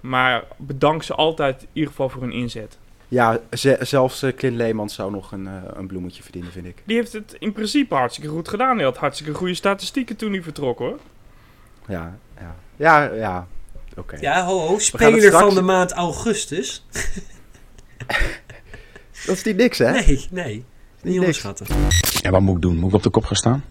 [0.01, 2.79] maar bedank ze altijd in ieder geval voor hun inzet.
[3.09, 6.83] Ja, ze- zelfs eh, Clint Leemans zou nog een, eh, een bloemetje verdienen, vind ik.
[6.85, 8.77] Die heeft het in principe hartstikke goed gedaan.
[8.77, 10.99] Hij had hartstikke goede statistieken toen hij vertrok hoor.
[11.88, 12.57] Ja, ja.
[12.77, 13.46] Ja, ja.
[13.96, 14.16] Oké.
[14.20, 14.79] Ja, ho, ho.
[14.79, 16.85] Speler straks- van de maand augustus.
[19.27, 19.90] Dat is niet niks, hè?
[19.92, 20.64] Nee, nee.
[21.07, 21.66] Niet onderschatten.
[22.21, 22.77] Ja, wat moet ik doen?
[22.77, 23.64] Moet ik op de kop gaan staan?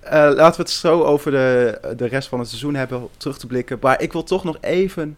[0.00, 3.46] Eh, laten we het zo over de, de rest van het seizoen hebben, terug te
[3.46, 3.78] blikken.
[3.80, 5.16] Maar ik wil toch nog even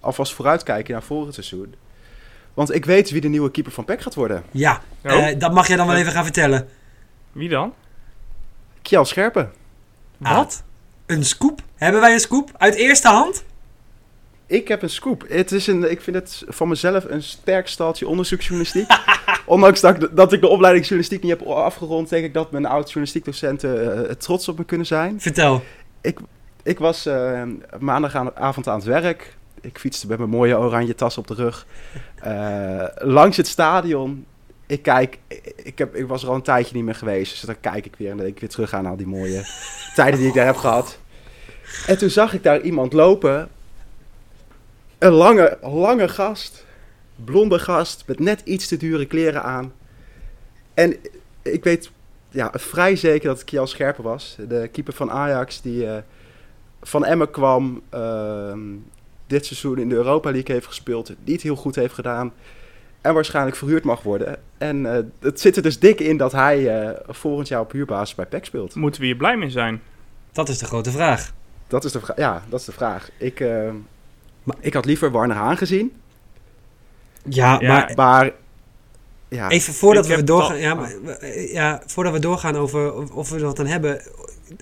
[0.00, 1.74] alvast vooruitkijken naar volgend seizoen.
[2.54, 4.42] Want ik weet wie de nieuwe keeper van PEC gaat worden.
[4.50, 5.12] Ja, Oh.
[5.28, 6.68] eh, dat mag jij dan wel even gaan vertellen.
[7.32, 7.72] Wie dan?
[8.82, 9.52] Kjell Scherpen.
[10.16, 10.62] Wat?
[11.06, 11.60] Een scoop?
[11.74, 12.50] Hebben wij een scoop?
[12.56, 13.44] Uit eerste hand?
[14.46, 15.24] Ik heb een scoop.
[15.28, 18.86] Het is een, ik vind het van mezelf een sterk staaltje onderzoeksjournalistiek.
[19.46, 22.66] Ondanks dat ik, dat ik de opleiding journalistiek niet heb afgerond, denk ik dat mijn
[22.66, 25.20] oud-journalistiekdocenten eh, trots op me kunnen zijn.
[25.20, 25.62] Vertel.
[26.62, 27.42] Ik was eh,
[27.78, 29.36] maandagavond aan het werk.
[29.60, 31.66] Ik fietste met mijn mooie oranje tas op de rug.
[32.22, 34.26] eh, langs het stadion.
[34.66, 35.18] Ik kijk,
[35.62, 37.30] ik, heb, ik was er al een tijdje niet meer geweest.
[37.30, 39.44] Dus dan kijk ik weer en dan denk ik weer terug aan al die mooie
[39.94, 40.98] tijden die ik daar heb gehad.
[41.86, 43.48] En toen zag ik daar iemand lopen.
[44.98, 46.65] Een lange, lange gast.
[47.24, 49.72] Blonde gast met net iets te dure kleren aan.
[50.74, 50.96] En
[51.42, 51.90] ik weet
[52.30, 54.36] ja, vrij zeker dat het Kjell Scherpen was.
[54.48, 55.96] De keeper van Ajax die eh,
[56.82, 57.82] van Emmen kwam.
[57.90, 58.60] ehm,
[59.26, 61.12] dit seizoen in de Europa League heeft gespeeld.
[61.24, 62.32] Niet heel goed heeft gedaan.
[63.00, 64.36] En waarschijnlijk verhuurd mag worden.
[64.58, 68.14] En eh, het zit er dus dik in dat hij eh, volgend jaar op huurbasis
[68.14, 68.74] bij PEC speelt.
[68.74, 69.82] Moeten we hier blij mee zijn?
[70.32, 71.32] Dat is de grote vraag.
[71.68, 73.10] Dat is de, ja, dat is de vraag.
[73.18, 73.70] Ik, eh,
[74.42, 75.92] Maar- ik had liever Warner Haan gezien.
[77.28, 78.30] Ja, Ja, maar Maar
[79.28, 83.30] ja, Even voordat we doorgaan, ja, maar, eh, ja, voordat we doorgaan over of, of
[83.30, 84.02] we er wat aan hebben.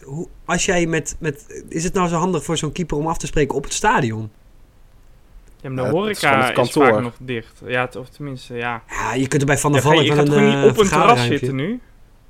[0.04, 1.64] Hoe, als jij met, met.
[1.68, 4.30] Is het nou zo handig voor zo'n keeper om af te spreken op het stadion?
[5.60, 6.86] Ja, maar de Ja, is horeca het is, kantoor.
[6.94, 7.60] vaak nog dicht.
[7.66, 8.82] Ja, of tenminste, ja.
[8.88, 10.40] Ja, je kunt er bij Van der Ja, ga je, Valk je wel gaat een
[10.42, 11.80] gewoon niet eh, op een terras zitten nu?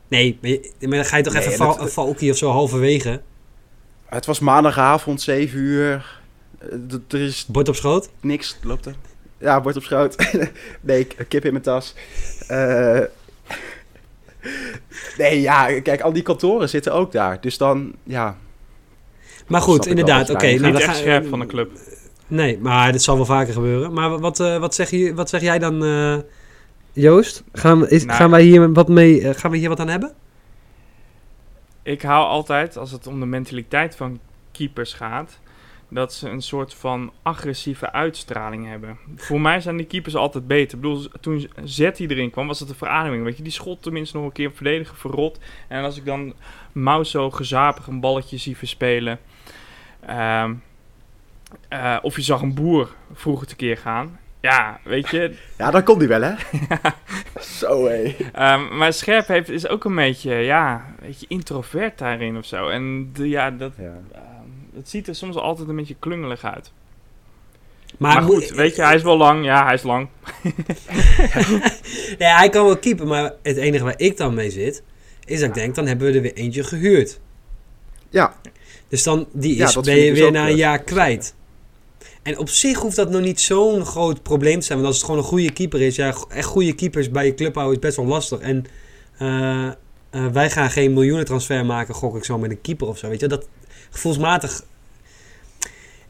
[0.09, 3.21] Nee, maar, je- maar dan ga je toch Nee, even dat- val, of zo halverwege.
[4.07, 6.21] Het was maandagavond, 7 uur.
[6.59, 8.11] Eh, d- Er is Bord op schoot.
[8.21, 8.95] niks, loopt er.
[9.45, 10.17] Ja, bord op schoot.
[10.81, 11.95] nee, kip in mijn tas.
[12.49, 13.01] Eh,
[15.19, 17.41] nee, ja, kijk, al die kantoren zitten ook daar.
[17.41, 18.37] Dus dan, ja.
[19.47, 20.27] Maar goed, inderdaad.
[20.27, 21.71] dat Oké, nou, Niet echt ga- scherp van de club.
[22.27, 23.93] Nee, maar dit zal wel vaker gebeuren.
[23.93, 26.17] Maar wat, eh, wat, zeg, je, wat zeg jij dan, eh,
[26.93, 27.43] Joost?
[27.53, 29.35] Gaan, we- is, Nou, gaan wij hier wat mee?
[29.35, 30.13] gaan we hier wat aan hebben?
[31.83, 34.21] Ik hou altijd, als het om de mentaliteit van
[34.53, 35.39] keepers gaat,
[35.95, 38.99] dat ze een soort van agressieve uitstraling hebben.
[39.17, 40.77] Voor mij zijn die keepers altijd beter.
[40.77, 43.25] Ik bedoel, toen Zetty erin kwam, was het een verademing.
[43.25, 45.39] Weet je, die schot tenminste nog een keer verdedigen, verrot.
[45.69, 46.35] En als ik dan
[46.73, 49.19] Mouw zo gezapig een balletje zie verspelen.
[50.07, 50.55] ehm,
[51.69, 54.19] eh, of je zag een boer vroeger tekeer gaan.
[54.41, 56.35] Ja, weet je, Ja, dan komt die wel, hè?
[57.59, 58.17] Zo, hé.
[58.33, 62.69] Ehm, maar Scherp heeft, is ook een beetje, ja, een beetje introvert daarin of zo.
[62.69, 64.34] En de, ja, dat, Ja.
[64.75, 66.73] Het ziet er soms altijd een beetje klungelig uit.
[67.99, 69.45] Maar, Maar, moet- goed, weet je, hij is wel lang.
[69.45, 70.09] Ja, hij is lang.
[72.19, 74.83] Ja, hij kan wel keepen, maar het enige waar ik dan mee zit,
[75.25, 77.21] is dat ik denk, dan hebben we er weer eentje gehuurd.
[78.11, 78.35] Ja,
[78.89, 81.35] Dus dan die Ja, is, dat ben je dus weer na een jaar kwijt.
[82.23, 84.79] En op zich hoeft dat nog niet zo'n groot probleem te zijn.
[84.79, 87.55] Want als het gewoon een goede keeper is, ja, echt goede keepers bij je club
[87.55, 88.39] houden is best wel lastig.
[88.39, 88.65] En
[89.19, 89.73] eh, eh,
[90.33, 93.09] wij gaan geen miljoenen transfer maken, gok ik zo, met een keeper of zo.
[93.09, 93.49] Weet je, dat
[93.95, 94.63] gevoelsmatig.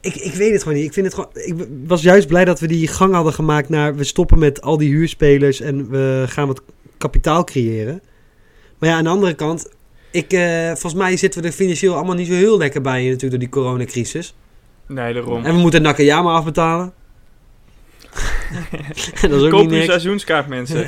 [0.01, 0.87] Ik, ik weet het gewoon niet.
[0.87, 3.95] Ik, vind het gewoon, ik was juist blij dat we die gang hadden gemaakt naar
[3.97, 6.63] we stoppen met al die huurspelers en we gaan wat
[6.99, 8.01] kapitaal creëren.
[8.79, 9.69] Maar ja, aan de andere kant,
[10.11, 13.31] ik, eh, volgens mij zitten we er financieel allemaal niet zo heel lekker bij natuurlijk
[13.31, 14.35] door die coronacrisis.
[14.87, 15.45] Nee, daarom.
[15.45, 16.93] En we moeten Nakayama afbetalen.
[19.21, 19.85] dat is ook Koop uw niks.
[19.87, 20.77] seizoenskaart, mensen.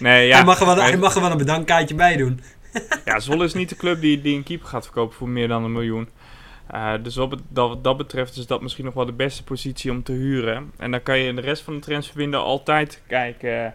[0.00, 0.34] nee, ja.
[0.36, 2.40] hij, mag er wel, hij Maar- mag er wel een bedankkaartje bij doen.
[3.04, 5.64] Ja, Zwolle is niet de club die, die een keeper gaat verkopen voor meer dan
[5.64, 6.08] een miljoen.
[6.66, 9.90] Eh, dus wat, dat, wat dat betreft is dat misschien nog wel de beste positie
[9.90, 10.72] om te huren.
[10.76, 13.74] En dan kan je in de rest van de transferwindow altijd kijken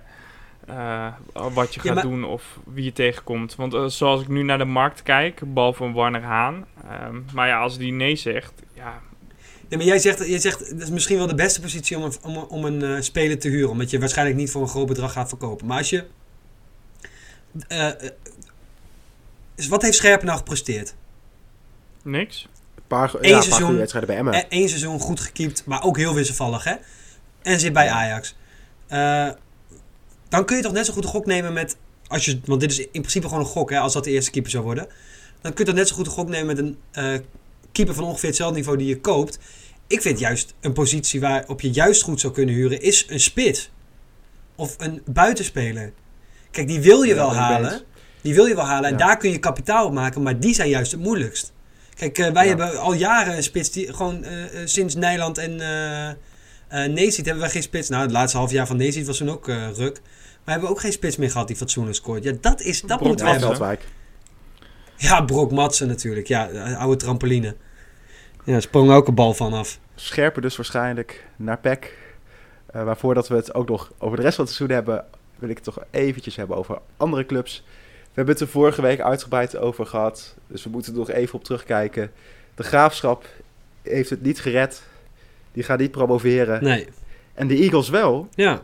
[0.68, 3.56] eh, wat je Ja, gaat maar- doen of wie je tegenkomt.
[3.56, 6.66] Want eh, zoals ik nu naar de markt kijk, behalve een Warner Haan.
[6.90, 9.02] ehm, maar ja, als die nee zegt, ja,
[9.70, 12.14] Nee, maar jij zegt, jij zegt, dat is misschien wel de beste positie om een,
[12.22, 13.70] om, om een eh, speler te huren.
[13.70, 15.68] Omdat je waarschijnlijk niet voor een groot bedrag gaat verkopen.
[15.68, 16.04] Maar als je...
[19.56, 20.96] dus wat heeft Scherpen nou gepresteerd?
[22.04, 22.48] niks.
[22.76, 23.78] een paar, Eén ja, een paar seizoen.
[23.78, 24.46] wedstrijden bij Emmen.
[24.50, 26.74] Eén seizoen goed gekiept, maar ook heel wisselvallig, hè?
[27.42, 28.36] En zit bij Ajax.
[28.88, 29.30] Eh,
[30.30, 31.78] dan kun je toch net zo goed een gok nemen met...
[32.08, 33.80] Als je, want dit is in principe gewoon een gok, hè?
[33.80, 34.88] Als dat de eerste keeper zou worden.
[35.42, 37.20] Dan kun je toch net zo goed een gok nemen met een eh,
[37.72, 39.40] keeper van ongeveer hetzelfde niveau die je koopt.
[39.88, 42.82] Ik vind juist een positie waarop je juist goed zou kunnen huren...
[42.82, 43.72] is een spits.
[44.56, 45.94] Of een buitenspeler.
[46.52, 47.82] Kijk, die wil je Ja, wel halen.
[48.26, 48.90] Die wil je wel halen.
[48.90, 49.06] En Ja.
[49.06, 50.22] daar kun je kapitaal op maken.
[50.22, 51.54] Maar die zijn juist het moeilijkst.
[51.96, 52.50] Kijk, eh, wij Ja.
[52.50, 55.52] hebben al jaren een spits die gewoon eh, eh, sinds Nijland en
[56.72, 57.90] uh, Neesiet hebben wij geen spits.
[57.90, 59.94] Nou, het laatste half jaar van Neesiet was toen ook eh, ruk.
[60.02, 62.24] Maar we hebben ook geen spits meer gehad die fatsoenlijk scoort.
[62.24, 63.58] Ja, dat is dat Brok moeten we Ja, hebben.
[63.58, 63.86] Veldwijk.
[64.98, 66.28] Ja, Brok Matsen natuurlijk.
[66.28, 67.56] Ja, oude trampoline.
[68.44, 69.80] Ja, sprong ook een bal vanaf.
[69.96, 71.98] Scherper dus waarschijnlijk naar PEC.
[72.72, 75.06] Eh waarvoor dat we het ook nog over de rest van het seizoen hebben,
[75.40, 77.64] wil ik het toch eventjes hebben over andere clubs.
[78.16, 81.34] We hebben het er vorige week uitgebreid over gehad, dus we moeten er nog even
[81.36, 82.12] op terugkijken.
[82.56, 83.26] De Graafschap
[83.82, 84.84] heeft het niet gered.
[85.52, 86.64] Die gaat niet promoveren.
[86.64, 86.88] Nee,
[87.34, 88.28] En de Eagles wel.
[88.36, 88.62] ja.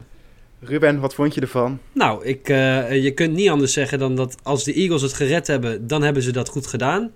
[0.60, 1.80] Ruben, wat vond je ervan?
[1.94, 5.48] Nou, ik, eh, je kunt niet anders zeggen dan dat als de Eagles het gered
[5.48, 7.12] hebben, dan hebben ze dat goed gedaan.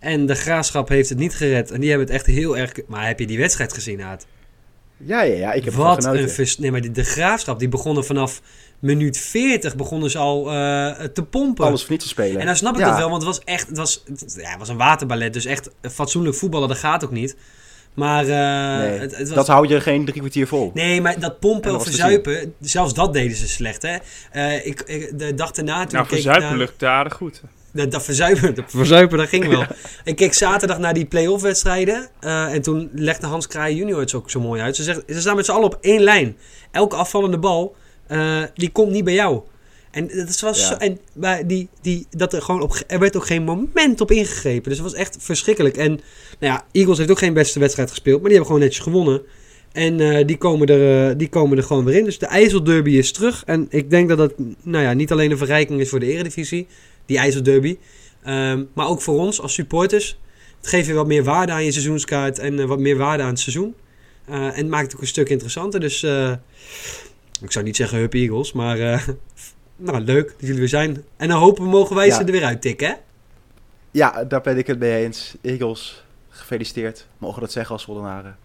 [0.00, 1.70] En de Graafschap heeft het niet gered.
[1.70, 2.72] En die hebben het echt heel erg...
[2.86, 4.26] Maar heb je die wedstrijd gezien, Aad?
[4.96, 6.22] Ja, ja, ja ik heb Wat genoten.
[6.22, 6.58] een vers...
[6.58, 8.40] Nee, maar die, de Graafschap, die begonnen vanaf
[8.78, 11.64] minuut 40 begonnen ze al eh, te pompen.
[11.64, 12.40] Alles voor niet te spelen.
[12.40, 12.88] En dan snap ik Ja.
[12.88, 13.68] dat wel, want het was echt...
[13.68, 17.10] Het was, het, ja, het was een waterballet, dus echt fatsoenlijk voetballen, dat gaat ook
[17.10, 17.36] niet.
[17.94, 18.28] Maar eh,
[18.88, 19.36] Nee, het, het was...
[19.36, 20.70] Dat hou je geen drie kwartier vol.
[20.74, 23.96] Nee, maar dat pompen of verzuipen, zelfs dat deden ze slecht, hè.
[24.30, 27.42] Eh, ik, ik, de dag erna toen Nou, ik keek verzuipen naar- lukt aardig goed.
[27.72, 29.64] dat, dat verzuipen, dat verzuipen, dat ging wel.
[30.04, 32.08] Ik keek zaterdag naar die play-off wedstrijden.
[32.20, 34.76] eh, en toen legde Hans Kraaij junior het ook zo mooi uit.
[34.76, 36.36] Ze, zegt, ze staan met z'n allen op één lijn.
[36.70, 39.40] Elke afvallende bal, eh, die komt niet bij jou.
[39.90, 40.78] En, dat was Ja.
[40.78, 44.68] en maar die, die, dat er, gewoon op, er werd ook geen moment op ingegrepen.
[44.68, 45.76] Dus het was echt verschrikkelijk.
[45.76, 45.90] En
[46.38, 48.20] nou ja, Eagles heeft ook geen beste wedstrijd gespeeld.
[48.20, 49.22] Maar die hebben gewoon netjes gewonnen.
[49.72, 52.04] En eh, die, komen er, eh, die komen er gewoon weer in.
[52.04, 53.42] Dus de IJsselderby is terug.
[53.46, 56.66] En ik denk dat dat nou ja, niet alleen een verrijking is voor de Eredivisie,
[57.06, 57.76] die IJsselderby.
[58.22, 60.18] ehm, maar ook voor ons als supporters.
[60.56, 63.38] Het geeft je wat meer waarde aan je seizoenskaart en wat meer waarde aan het
[63.38, 63.74] seizoen.
[64.26, 65.80] En het maakt het ook een stuk interessanter.
[65.80, 66.06] Dus
[67.42, 69.08] ik zou niet zeggen Hup Eagles, maar eh,
[69.76, 71.04] nou, leuk dat jullie weer zijn.
[71.16, 72.14] En dan hopen we mogen wij Ja.
[72.16, 72.94] ze er weer uittikken, hè?
[73.90, 75.34] Ja, daar ben ik het mee eens.
[75.42, 77.06] Eagles, gefeliciteerd.
[77.18, 78.36] Mogen dat zeggen als Wollenaren?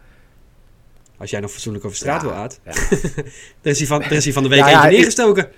[1.17, 2.59] Als jij nog fatsoenlijk over straat Ja, wil, Aad.
[2.65, 2.71] ja.
[3.61, 5.49] er, is hij van, er is van de week Ja, neergestoken.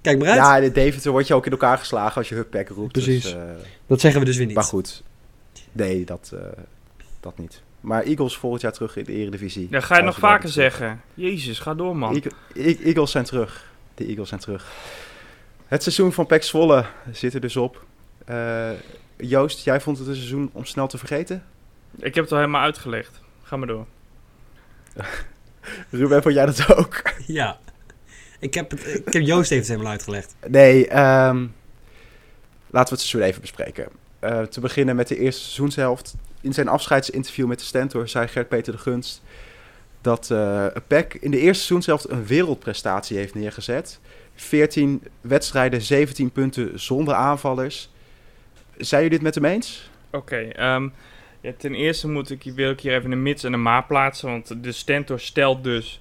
[0.00, 0.36] Kijk maar uit.
[0.38, 2.92] Ja, in Deventer word je ook in elkaar geslagen als je Huppack roept.
[2.92, 3.22] Precies.
[3.22, 3.34] Dus,
[3.86, 4.54] Dat zeggen we dus weer niet.
[4.54, 5.02] maar goed.
[5.72, 6.40] Nee, dat, eh,
[7.20, 7.62] dat niet.
[7.82, 9.66] Maar Eagles volgend jaar terug in de Eredivisie.
[9.70, 11.00] Ja, ga je nog vaker zeggen.
[11.14, 12.14] Jezus, ga door man.
[12.14, 13.70] Eag- Eag- Eagles zijn terug.
[13.94, 14.72] De Eagles zijn terug.
[15.66, 17.84] Het seizoen van PEC Zwolle zit er dus op.
[18.24, 18.70] Eh,
[19.16, 21.44] Joost, jij vond het een seizoen om snel te vergeten?
[21.98, 23.20] Ik heb het al helemaal uitgelegd.
[23.42, 23.86] Ga maar door.
[25.90, 27.02] Ruben, vond jij dat ook?
[27.26, 27.58] Ja.
[28.38, 30.34] Ik heb, het, ik heb Joost even het helemaal uitgelegd.
[30.48, 31.36] Nee, ehm,
[32.70, 33.88] laten we het seizoen even bespreken.
[34.18, 36.14] Eh, te beginnen met de eerste seizoenshelft.
[36.42, 39.22] In zijn afscheidsinterview met de Stentor zei Gert-Peter de Gunst...
[40.00, 44.00] dat eh PEC in de eerste seizoenshelft een wereldprestatie heeft neergezet.
[44.34, 47.90] 14 wedstrijden, 17 punten zonder aanvallers.
[48.76, 49.90] Zijn jullie dit met hem eens?
[50.10, 50.88] Oké, ehm,
[51.40, 54.28] ja, ten eerste moet ik, wil ik hier even een mits en een maar plaatsen.
[54.28, 56.00] Want de Stentor stelt dus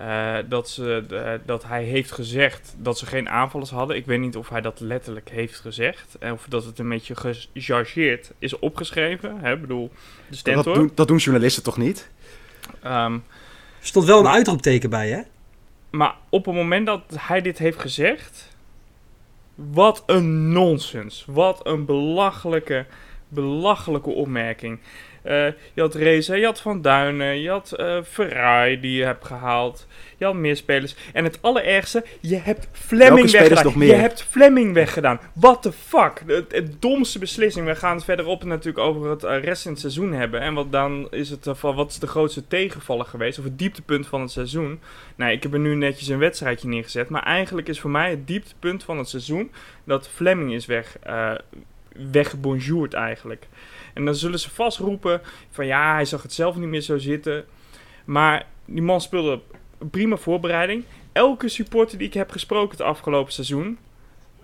[0.00, 3.96] eh, dat, ze, eh, dat hij heeft gezegd dat ze geen aanvallers hadden.
[3.96, 6.16] Ik weet niet of hij dat letterlijk heeft gezegd.
[6.18, 9.38] En of dat het een beetje gechargeerd is opgeschreven.
[9.40, 9.52] Hè?
[9.52, 9.90] Ik bedoel,
[10.28, 12.10] de Dat doen, dat doen journalisten toch niet?
[12.82, 13.20] Ehm, Er
[13.86, 15.20] stond wel een uitroepteken bij, hè?
[15.90, 18.48] Maar op het moment dat hij dit heeft gezegd.
[19.54, 21.24] Wat een nonsens.
[21.26, 22.86] Wat een belachelijke,
[23.28, 24.78] belachelijke opmerking.
[25.22, 29.24] Eh, je had Reza, je had Van Duinen, je had eh Ferrari die je hebt
[29.24, 29.86] gehaald.
[30.16, 30.94] Je had meer spelers.
[31.12, 33.78] En het allerergste, je hebt Fleming weggedaan.
[33.78, 35.20] Je hebt Fleming weggedaan.
[35.32, 36.22] What the fuck?
[36.26, 37.66] Het, domste beslissing.
[37.66, 40.40] We gaan het verderop natuurlijk over het eh, rest in het seizoen hebben.
[40.40, 43.38] En wat dan is het van wat is de grootste tegenvaller geweest?
[43.38, 44.80] Of het dieptepunt van het seizoen?
[45.16, 47.08] Nou, ik heb er nu netjes een wedstrijdje neergezet.
[47.08, 49.50] Maar eigenlijk is voor mij het dieptepunt van het seizoen
[49.84, 50.96] dat Fleming is weg,
[52.10, 53.48] weggebonjourd eigenlijk.
[53.94, 56.98] En dan zullen ze vast roepen van ja, hij zag het zelf niet meer zo
[56.98, 57.44] zitten.
[58.04, 59.40] Maar die man speelde
[59.90, 60.84] prima voorbereiding.
[61.12, 63.78] Elke supporter die ik heb gesproken het afgelopen seizoen,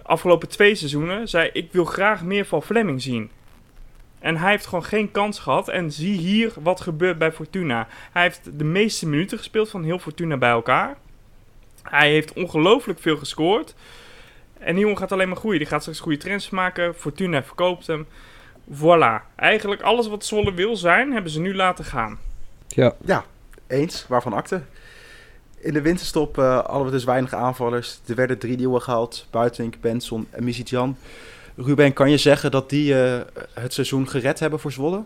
[0.03, 3.31] afgelopen twee seizoenen, zei ik wil graag meer van Fleming zien.
[4.19, 5.69] En hij heeft gewoon geen kans gehad.
[5.69, 7.89] En zie hier wat gebeurt bij Fortuna.
[8.13, 10.97] Hij heeft de meeste minuten gespeeld van heel Fortuna bij elkaar.
[11.83, 13.75] Hij heeft ongelooflijk veel gescoord.
[14.67, 15.59] En die jongen gaat alleen maar groeien.
[15.59, 16.95] Die gaat straks goede trends maken.
[16.95, 18.07] Fortuna verkoopt hem.
[18.73, 19.35] Voilà.
[19.37, 22.19] Eigenlijk alles wat Zwolle wil zijn, hebben ze nu laten gaan.
[22.69, 23.25] Ja.
[23.67, 24.63] Eens, waarvan akte.
[25.59, 28.01] In de winterstop eh, hadden we dus weinig aanvallers.
[28.07, 29.27] Er werden drie nieuwe gehaald.
[29.31, 30.97] Buitenink, Benson en Misitjan.
[31.57, 33.21] Ruben, kan je zeggen dat die eh,
[33.55, 35.03] het seizoen gered hebben voor Zwolle?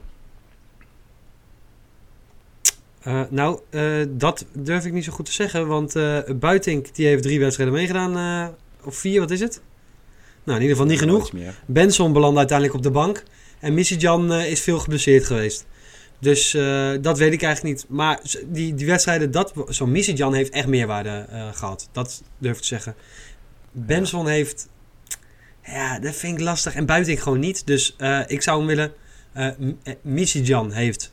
[3.03, 5.67] Eh, nou, eh, dat durf ik niet zo goed te zeggen.
[5.67, 8.15] Want eh Buitink die heeft drie wedstrijden meegedaan.
[8.85, 9.61] Of vier, wat is het?
[10.45, 11.31] Nou, in ieder geval niet genoeg.
[11.67, 13.25] Benson belandde uiteindelijk op de bank.
[13.61, 15.67] En Missy-Jan eh, is veel geblesseerd geweest.
[16.19, 17.87] Dus eh, dat weet ik eigenlijk niet.
[17.89, 21.89] Maar die, die wedstrijden, dat, zo'n Missy-Jan heeft echt meerwaarde eh, gehad.
[21.93, 22.95] Dat durf ik te zeggen.
[23.73, 24.69] Benson heeft...
[25.65, 26.75] Ja, dat vind ik lastig.
[26.75, 27.67] En Buitink gewoon niet.
[27.67, 28.93] Dus ik zou hem willen...
[30.03, 31.13] Missy-Jan heeft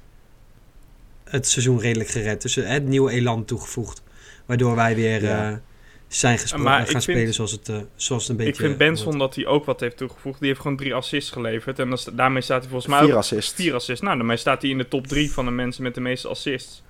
[1.23, 2.41] het seizoen redelijk gered.
[2.41, 4.01] Dus het nieuwe elan toegevoegd.
[4.45, 5.61] Waardoor wij weer Ja.
[6.09, 8.51] Eh, zijn eh, gaan vind- spelen zoals het, eh, zoals het een beetje...
[8.51, 10.39] ik vind Benson dat hij ook wat heeft toegevoegd.
[10.39, 11.79] Die heeft gewoon drie assists geleverd.
[11.79, 13.53] En daarmee staat hij volgens mij Vier ook assists.
[13.53, 14.01] vier assists.
[14.01, 16.83] Nou, daarmee staat hij in de top drie van de mensen met de meeste assists.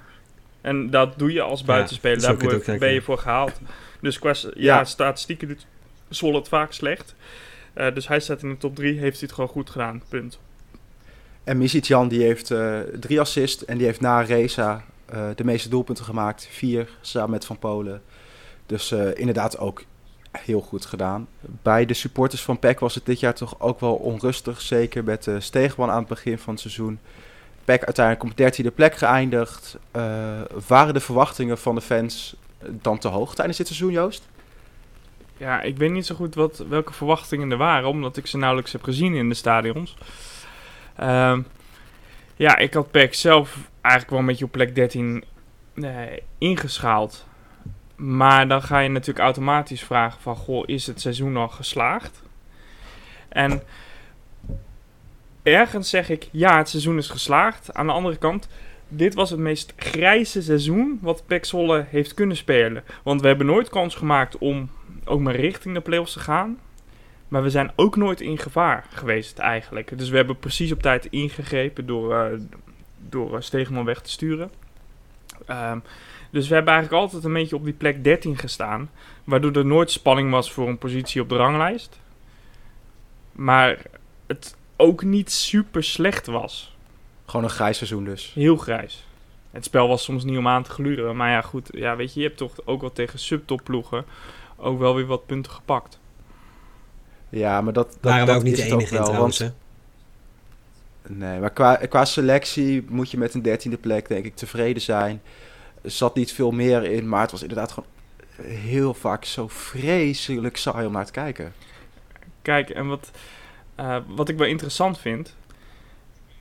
[0.62, 2.22] En dat doe je als buitenspeler.
[2.22, 3.60] Daar ben je voor gehaald.
[4.02, 4.84] Dus qua ja, Ja.
[4.84, 5.66] statistieken doet
[6.10, 7.16] Zwolle het vaak slecht.
[7.74, 10.02] Eh, dus hij staat in de top 3, heeft hij het gewoon goed gedaan.
[10.10, 10.40] Punt.
[11.44, 15.70] En Misitjan die heeft eh, drie assists en die heeft na Reza eh, de meeste
[15.70, 16.48] doelpunten gemaakt.
[16.52, 18.02] Vier, samen met Van Polen.
[18.68, 19.84] Dus eh, inderdaad ook
[20.32, 21.28] heel goed gedaan.
[21.42, 24.62] Bij de supporters van PEC was het dit jaar toch ook wel onrustig.
[24.62, 27.00] Zeker met de Steegman aan het begin van het seizoen.
[27.66, 29.78] PEC uiteindelijk op dertiende plek geëindigd.
[29.92, 34.28] Eh, waren de verwachtingen van de fans eh, dan te hoog tijdens dit seizoen, Joost?
[35.38, 38.72] Ja, ik weet niet zo goed wat, welke verwachtingen er waren, omdat ik ze nauwelijks
[38.72, 39.98] heb gezien in de stadions.
[40.96, 41.42] Ehm,
[42.36, 45.24] ja, ik had PEC zelf eigenlijk wel een beetje op plek 13
[45.74, 45.92] eh,
[46.38, 47.26] ingeschaald.
[47.98, 52.22] Maar dan ga je natuurlijk automatisch vragen van, goh, is het seizoen al geslaagd?
[53.30, 53.62] En
[55.44, 57.74] ergens zeg ik, ja, het seizoen is geslaagd.
[57.74, 58.48] Aan de andere kant,
[58.88, 62.84] dit was het meest grijze seizoen wat Zwolle heeft kunnen spelen.
[63.04, 64.70] Want we hebben nooit kans gemaakt om
[65.06, 66.60] ook maar richting de play-offs te gaan.
[67.28, 69.98] Maar we zijn ook nooit in gevaar geweest eigenlijk.
[69.98, 72.40] Dus we hebben precies op tijd ingegrepen door, uh,
[73.10, 74.52] door uh, Stegeman weg te sturen.
[75.50, 75.84] Um,
[76.38, 78.90] dus we hebben eigenlijk altijd een beetje op die plek 13 gestaan.
[79.24, 82.00] Waardoor er nooit spanning was voor een positie op de ranglijst.
[83.32, 83.82] Maar
[84.28, 86.76] het ook niet super slecht was.
[87.26, 88.32] Gewoon een grijs seizoen dus.
[88.34, 89.08] Heel grijs.
[89.52, 91.16] Het spel was soms niet om aan te gluren.
[91.16, 91.70] Maar ja, goed.
[91.72, 94.06] Ja, weet je, je hebt toch ook wel tegen subtopploegen
[94.58, 96.00] ook wel weer wat punten gepakt.
[97.30, 99.54] Ja, maar dat, dat, Waren we dat ook niet is de enige in trouwens, Want,
[101.08, 105.22] nee, maar qua, qua selectie moet je met een dertiende plek denk ik tevreden zijn.
[105.88, 107.90] Er zat niet veel meer in, maar het was inderdaad gewoon
[108.42, 111.54] heel vaak zo vreselijk saai om naar te kijken.
[112.42, 113.12] Kijk, en wat,
[113.76, 115.36] eh, wat ik wel interessant vind.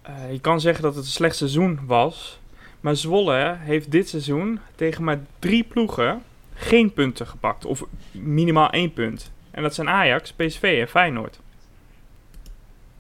[0.03, 2.41] eh, je kan zeggen dat het een slecht seizoen was.
[2.81, 6.23] Maar Zwolle heeft dit seizoen tegen maar drie ploegen
[6.55, 7.65] geen punten gepakt.
[7.65, 9.31] Of minimaal één punt.
[9.51, 11.41] En dat zijn Ajax, PSV en Feyenoord.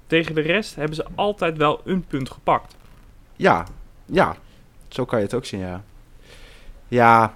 [0.06, 2.76] Tegen de rest hebben ze altijd wel een punt gepakt.
[3.36, 3.66] Ja,
[4.06, 4.36] ja,
[4.88, 5.84] zo kan je het ook zien, ja.
[6.88, 7.34] Ja,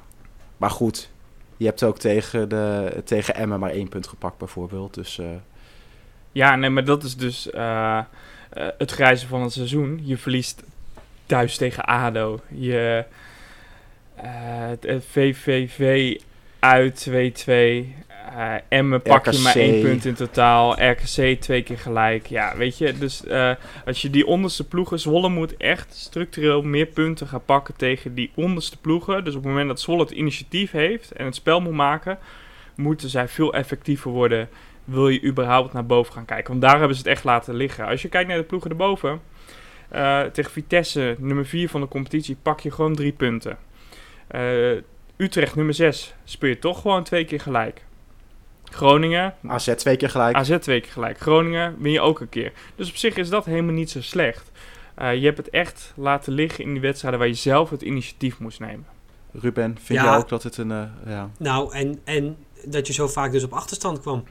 [0.56, 1.10] maar goed.
[1.56, 4.94] Je hebt ook tegen, de, tegen Emmen maar één punt gepakt bijvoorbeeld.
[4.94, 5.26] Dus eh,
[6.32, 10.00] Ja, nee, maar dat is dus eh, eh, het grijze van het seizoen.
[10.02, 10.62] Je verliest
[11.26, 12.40] thuis tegen ADO.
[12.48, 13.04] Je
[14.86, 16.16] het VVV
[16.58, 18.09] uit 2-2.
[18.68, 20.72] Emmen pak je maar één punt in totaal.
[20.72, 22.26] RKC twee keer gelijk.
[22.26, 23.50] Ja, weet je, dus eh,
[23.86, 24.98] als je die onderste ploegen...
[24.98, 29.24] Zwolle moet echt structureel meer punten gaan pakken tegen die onderste ploegen.
[29.24, 32.18] Dus op het moment dat Zwolle het initiatief heeft en het spel moet maken...
[32.76, 34.48] moeten zij veel effectiever worden
[34.84, 36.48] wil je überhaupt naar boven gaan kijken.
[36.48, 37.86] Want daar hebben ze het echt laten liggen.
[37.86, 39.20] Als je kijkt naar de ploegen erboven,
[39.88, 43.58] eh tegen Vitesse, nummer 4 van de competitie, pak je gewoon drie punten.
[45.16, 47.82] Utrecht, nummer 6, speel je toch gewoon twee keer gelijk.
[48.70, 50.36] Groningen, AZ twee keer gelijk.
[50.36, 51.18] AZ twee keer gelijk.
[51.18, 52.52] Groningen win je ook een keer.
[52.76, 54.50] Dus op zich is dat helemaal niet zo slecht.
[54.94, 58.38] Eh, je hebt het echt laten liggen in die wedstrijden waar je zelf het initiatief
[58.38, 58.86] moest nemen.
[59.32, 60.04] Ruben, vind Ja.
[60.04, 60.70] jij ook dat het een...
[60.70, 61.30] eh, ja.
[61.38, 64.24] Nou, en, en dat je zo vaak dus op achterstand kwam.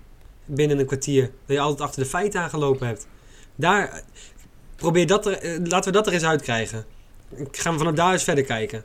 [0.45, 1.21] Binnen een kwartier.
[1.21, 3.07] Dat je altijd achter de feiten aangelopen hebt.
[3.55, 4.01] Daar,
[4.75, 6.85] probeer dat er, eh, laten we dat er eens uitkrijgen.
[7.51, 8.83] Gaan we vanaf daar eens verder kijken.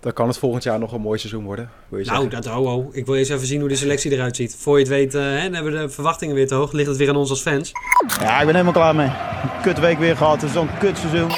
[0.00, 2.42] Dan kan het volgend jaar nog een mooi seizoen worden, wil je Nou, zeggen.
[2.42, 2.88] dat ho, ho.
[2.92, 4.56] Ik wil eens even zien hoe de selectie eruit ziet.
[4.58, 6.72] Voor je het weet, eh, hè, dan hebben we de verwachtingen weer te hoog.
[6.72, 7.72] Ligt het weer aan ons als fans.
[8.20, 9.10] Ja, ik ben helemaal klaar mee.
[9.62, 11.30] Kut week weer gehad, het is zo'n kut seizoen.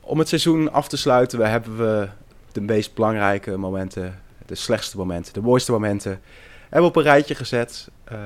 [0.00, 2.08] Om het seizoen af te sluiten, we hebben we
[2.52, 6.20] de meest belangrijke momenten, de slechtste momenten, de mooiste momenten,
[6.62, 7.88] hebben we op een rijtje gezet.
[8.04, 8.16] eh,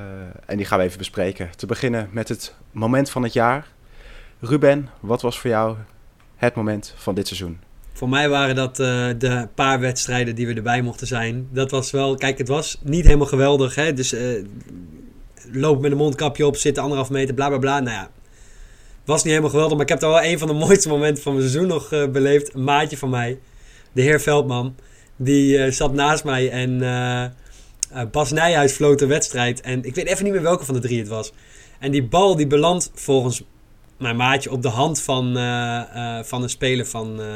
[0.46, 1.50] en die gaan we even bespreken.
[1.56, 3.66] Te beginnen met het moment van het jaar.
[4.40, 5.76] Ruben, wat was voor jou
[6.36, 7.60] het moment van dit seizoen?
[8.02, 11.48] Voor mij waren dat eh, de paar wedstrijden die we erbij mochten zijn.
[11.52, 13.74] Dat was wel, kijk, het was niet helemaal geweldig.
[13.74, 13.92] Hè?
[13.92, 14.44] Dus eh
[15.52, 17.80] lopen met een mondkapje op, zitten anderhalf meter, bla bla bla.
[17.80, 18.10] Nou ja,
[19.04, 19.72] was niet helemaal geweldig.
[19.72, 22.08] Maar ik heb daar wel een van de mooiste momenten van mijn seizoen nog eh,
[22.08, 22.54] beleefd.
[22.54, 23.38] Een maatje van mij,
[23.92, 24.74] de heer Veldman,
[25.16, 26.78] die zat naast mij en
[28.10, 29.60] Bas Nijhuis floot de wedstrijd.
[29.60, 31.32] En ik weet even niet meer welke van de drie het was.
[31.78, 33.42] En die bal die belandt volgens
[34.02, 35.78] mijn maatje op de hand van, eh,
[36.18, 37.26] eh, van een speler van eh,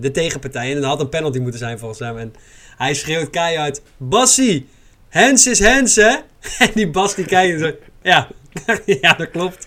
[0.00, 0.68] de tegenpartij.
[0.70, 2.18] En dat had een penalty moeten zijn volgens hem.
[2.18, 2.34] En
[2.76, 4.68] hij schreeuwt keihard: Bassie,
[5.08, 6.10] Hens is Hens, hè?
[6.58, 8.28] En die Bas die kijkt en zo, ja,
[9.00, 9.66] ja, dat klopt.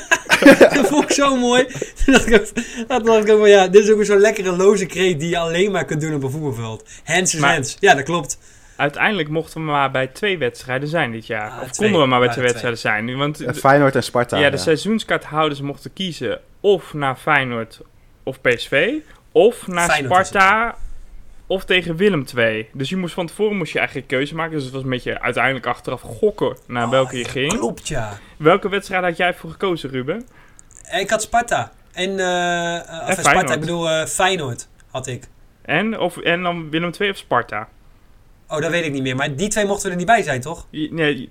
[0.74, 1.66] dat vond ik zo mooi.
[2.06, 5.38] Dat dacht ik ook wel, ja, dit is ook zo'n lekkere loze kreet die je
[5.38, 6.84] alleen maar kunt doen op een voetbalveld.
[7.02, 7.76] Hens is Maar- Hens.
[7.80, 8.38] Ja, dat klopt.
[8.80, 11.50] Uiteindelijk mochten we maar bij twee wedstrijden zijn dit jaar.
[11.50, 11.90] Ah, of twee.
[11.90, 12.62] konden we maar bij Ja, twee twee.
[12.72, 13.16] wedstrijden zijn.
[13.46, 14.38] Want Feyenoord en Sparta.
[14.38, 17.80] ja, de seizoenskaarthouders mochten kiezen of naar Feyenoord
[18.22, 18.92] of PSV,
[19.32, 20.74] of naar Feyenoord Sparta
[21.46, 22.68] of tegen Willem II.
[22.72, 24.52] Dus je moest van tevoren moest je eigenlijk een keuze maken.
[24.52, 27.52] Dus het was een beetje uiteindelijk achteraf gokken naar Oh, welke je ja, ging.
[27.58, 28.18] Klopt, ja.
[28.36, 30.26] Welke wedstrijd had jij voor gekozen, Ruben?
[30.92, 31.72] Ik had Sparta.
[31.92, 35.24] En, of En Sparta, ik bedoel eh, Feyenoord had ik.
[35.62, 37.68] En, of, en dan Willem II of Sparta?
[38.50, 39.16] Oh, dat weet ik niet meer.
[39.16, 40.66] Maar die twee mochten er niet bij zijn, toch?
[40.70, 41.28] Nee,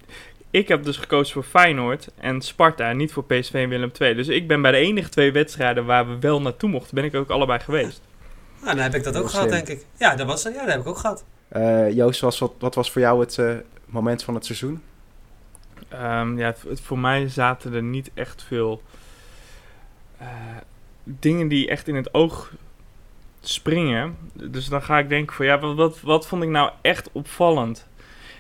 [0.52, 4.14] ik heb dus gekozen voor Feyenoord en Sparta, en niet voor PSV en Willem II.
[4.16, 7.16] Dus ik ben bij de enige twee wedstrijden waar we wel naartoe mochten, ben ik
[7.16, 8.02] ook allebei geweest.
[8.64, 9.66] Nou, dan heb ik dat ook gehad, slim.
[9.66, 9.86] denk ik.
[9.98, 11.24] Ja, dat, was, ja, dat heb ik ook gehad.
[11.48, 13.54] Eh, Joost, was, wat, wat was voor jou het eh,
[13.86, 14.82] moment van het seizoen?
[15.90, 18.82] Ehm, ja, het- het- voor mij zaten er niet echt veel
[20.18, 20.28] eh,
[21.04, 22.52] dingen die echt in het oog
[23.42, 24.18] springen.
[24.34, 27.88] Dus dan ga ik denken van ja, wat, wat, vond ik nou echt opvallend?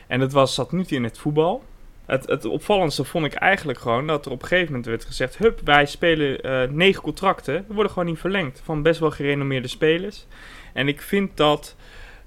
[0.07, 1.63] En dat was, zat niet in het voetbal.
[2.05, 5.37] het, het opvallendste vond ik eigenlijk gewoon dat er op een gegeven moment werd gezegd:
[5.37, 7.63] Hup, wij spelen eh, negen contracten.
[7.65, 10.25] Die worden gewoon niet verlengd van best wel gerenommeerde spelers.
[10.73, 11.75] En ik vind dat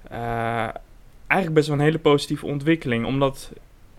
[0.09, 0.69] eh,
[1.27, 3.51] eigenlijk best wel een hele positieve ontwikkeling, omdat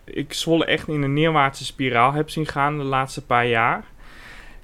[0.04, 3.84] ik Zwolle echt in een neerwaartse spiraal heb zien gaan de laatste paar jaar.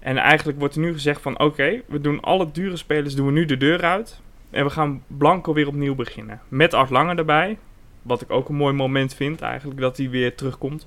[0.01, 3.33] En eigenlijk wordt er nu gezegd van oké, we doen alle dure spelers doen we
[3.33, 4.21] nu de deur uit.
[4.51, 6.41] En we gaan blanco weer opnieuw beginnen.
[6.49, 7.59] Met Art Lange erbij.
[8.03, 10.87] Wat ik ook een mooi moment vind eigenlijk, dat hij weer terugkomt.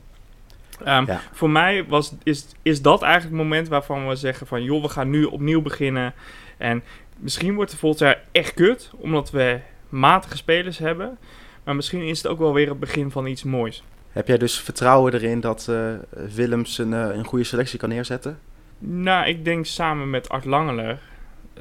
[0.83, 1.21] Ehm, Ja.
[1.31, 4.63] Voor mij was, is, is dat eigenlijk het moment waarvan we zeggen van...
[4.63, 6.13] joh, we gaan nu opnieuw beginnen.
[6.57, 6.83] En
[7.17, 9.59] misschien wordt het volgend jaar echt kut, omdat we
[9.89, 11.17] matige spelers hebben.
[11.63, 13.83] Maar misschien is het ook wel weer het begin van iets moois.
[14.11, 15.93] Heb jij dus vertrouwen erin dat eh,
[16.35, 18.39] Willems een, eh, een goede selectie kan neerzetten?
[18.85, 20.99] Nou, ik denk samen met Art Langeler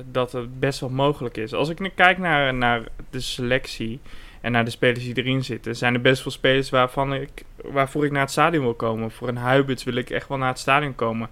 [0.04, 1.52] dat het best wel mogelijk is.
[1.52, 4.00] Als ik nu kijk naar, naar de selectie
[4.40, 8.04] en naar de spelers die erin zitten, zijn er best wel spelers waarvan ik, waarvoor
[8.04, 9.10] ik naar het stadion wil komen.
[9.10, 11.28] Voor een Huiberts wil ik echt wel naar het stadion komen.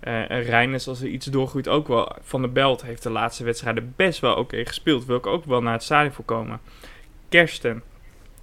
[0.00, 2.16] En Reines, als er iets doorgroeit, ook wel.
[2.20, 5.04] Van der Belt heeft de laatste wedstrijden best wel oké gespeeld.
[5.04, 6.60] Wil ik ook wel naar het stadion voor komen.
[7.28, 7.82] Kersten.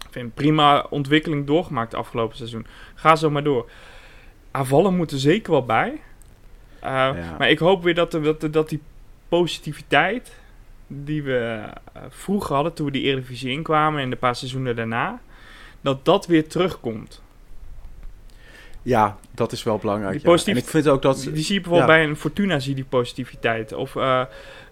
[0.10, 2.66] Vind prima ontwikkeling doorgemaakt afgelopen seizoen.
[2.96, 3.70] Ga zo maar door.
[4.52, 6.02] Aanvallen moet er zeker wel bij.
[6.84, 7.36] Uh, Ja.
[7.38, 8.82] Maar ik hoop weer dat, de, dat, de- dat die
[9.30, 10.32] positiviteit
[10.88, 11.60] die we
[11.96, 15.22] uh, vroeger hadden toen we die Eredivisie inkwamen en de paar seizoenen daarna,
[15.82, 17.22] dat dat weer terugkomt.
[18.82, 20.12] Ja, dat is wel belangrijk.
[20.14, 20.28] Die ja.
[20.30, 21.16] positief- En ik vind ook dat...
[21.34, 21.96] Die, zie je bijvoorbeeld ja.
[21.98, 23.74] bij een Fortuna, zie die positiviteit.
[23.74, 24.22] Of eh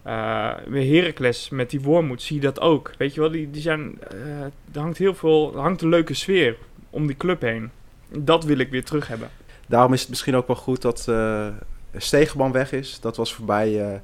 [0.03, 2.91] eh, bij Heracles met die Wormoed zie je dat ook.
[2.97, 4.41] Weet je wel, die, die zijn, eh,
[4.73, 6.55] er hangt heel veel, er hangt een leuke sfeer
[6.89, 7.69] om die club heen.
[8.17, 9.29] Dat wil ik weer terug hebben.
[9.67, 11.47] Daarom is het misschien ook wel goed dat eh
[11.95, 12.99] Stegeman weg is.
[13.01, 13.99] Dat was voorbij eh,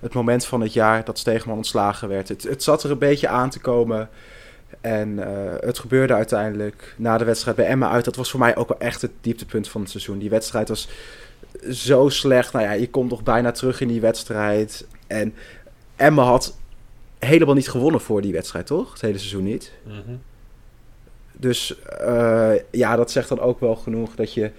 [0.00, 2.28] het moment van het jaar dat Stegeman ontslagen werd.
[2.28, 4.08] Het, het zat er een beetje aan te komen.
[4.80, 8.04] En eh, het gebeurde uiteindelijk na de wedstrijd bij Emma uit.
[8.04, 10.18] Dat was voor mij ook wel echt het dieptepunt van het seizoen.
[10.18, 10.88] Die wedstrijd was
[11.70, 12.52] zo slecht.
[12.52, 14.86] Nou ja, je komt nog bijna terug in die wedstrijd.
[15.06, 15.34] En
[15.96, 16.56] Emma had
[17.18, 18.92] helemaal niet gewonnen voor die wedstrijd, toch?
[18.92, 19.72] Het hele seizoen niet.
[19.82, 20.16] Mhm.
[21.32, 24.52] Dus eh, ja, dat zegt dan ook wel genoeg dat je eh,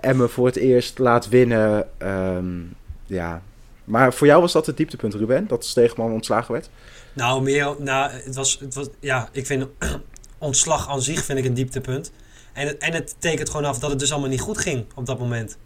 [0.00, 1.88] Emmen voor het eerst laat winnen.
[1.98, 2.60] Ehm,
[3.06, 3.42] ja.
[3.84, 5.46] Maar voor jou was dat het dieptepunt, Ruben?
[5.46, 6.70] Dat Steegman ontslagen werd?
[7.12, 9.66] Nou, meer, nou, het was, het was, ja, ik vind
[10.38, 12.12] ontslag aan zich vind ik een dieptepunt.
[12.52, 15.06] En het, en het tekent gewoon af dat het dus allemaal niet goed ging op
[15.06, 15.58] dat moment.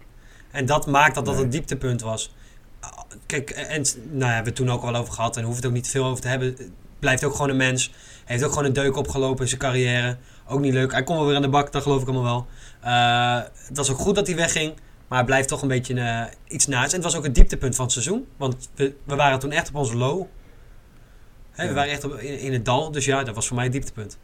[0.50, 1.44] En dat maakt dat dat Nee.
[1.44, 2.34] een dieptepunt was.
[3.26, 5.70] Kijk, en nou ja, hebben we het toen ook al over gehad en hoeven het
[5.70, 6.57] ook niet veel over te hebben.
[6.98, 7.92] Blijft ook gewoon een mens.
[8.24, 10.16] Heeft ook gewoon een deuk opgelopen in zijn carrière.
[10.48, 10.92] Ook niet leuk.
[10.92, 12.46] Hij komt wel weer aan de bak, dat geloof ik allemaal wel.
[12.83, 14.74] Eh, het was ook goed dat hij wegging.
[15.09, 16.89] Maar het blijft toch een beetje eh, iets naast.
[16.91, 18.26] En het was ook het dieptepunt van het seizoen.
[18.37, 20.26] Want we, we waren toen echt op onze low.
[21.51, 22.91] Hè, We waren echt op, in, in het dal.
[22.91, 24.18] Dus ja, dat was voor mij het dieptepunt.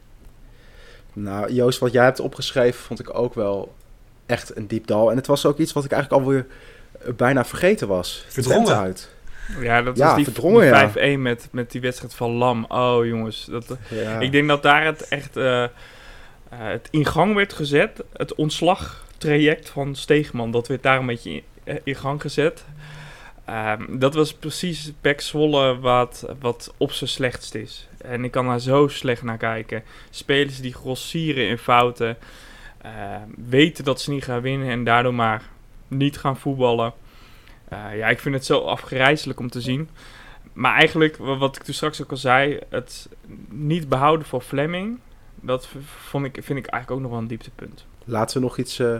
[1.13, 3.75] Nou, Joost, wat jij hebt opgeschreven vond ik ook wel
[4.25, 5.09] echt een diep dal.
[5.11, 6.45] En het was ook iets wat ik eigenlijk alweer
[7.05, 8.25] eh, bijna vergeten was.
[8.27, 8.77] Verdrongen.
[8.77, 9.09] Uit.
[9.59, 10.61] Ja, dat Ja, was die, verdrongen,
[10.93, 11.17] die ja.
[11.17, 12.65] 5-1 met, met die wedstrijd van Lam.
[12.67, 14.19] Oh jongens, dat, Ja.
[14.19, 15.63] ik denk dat daar het echt eh,
[16.49, 18.03] eh, het in gang werd gezet.
[18.13, 21.43] Het ontslagtraject van Steegman, dat werd daar een beetje in,
[21.83, 22.65] eh, gang gezet.
[23.45, 27.87] Ehm, dat was precies Pek Zwolle wat, wat op zijn slechtst is.
[27.97, 29.83] En ik kan daar zo slecht naar kijken.
[30.09, 32.17] Spelers die grossieren in fouten.
[32.81, 32.91] eh,
[33.47, 35.41] weten dat ze niet gaan winnen en daardoor maar
[35.87, 36.93] niet gaan voetballen.
[37.69, 39.89] Eh, ja, ik vind het zo afgrijzelijk om te zien.
[40.53, 43.09] Maar eigenlijk, wa- wat ik toen straks ook al zei, het
[43.49, 44.99] niet behouden van Fleming,
[45.41, 45.67] dat
[46.09, 47.85] vond ik, vind ik eigenlijk ook nog wel een dieptepunt.
[48.05, 48.97] Laten we nog iets, eh,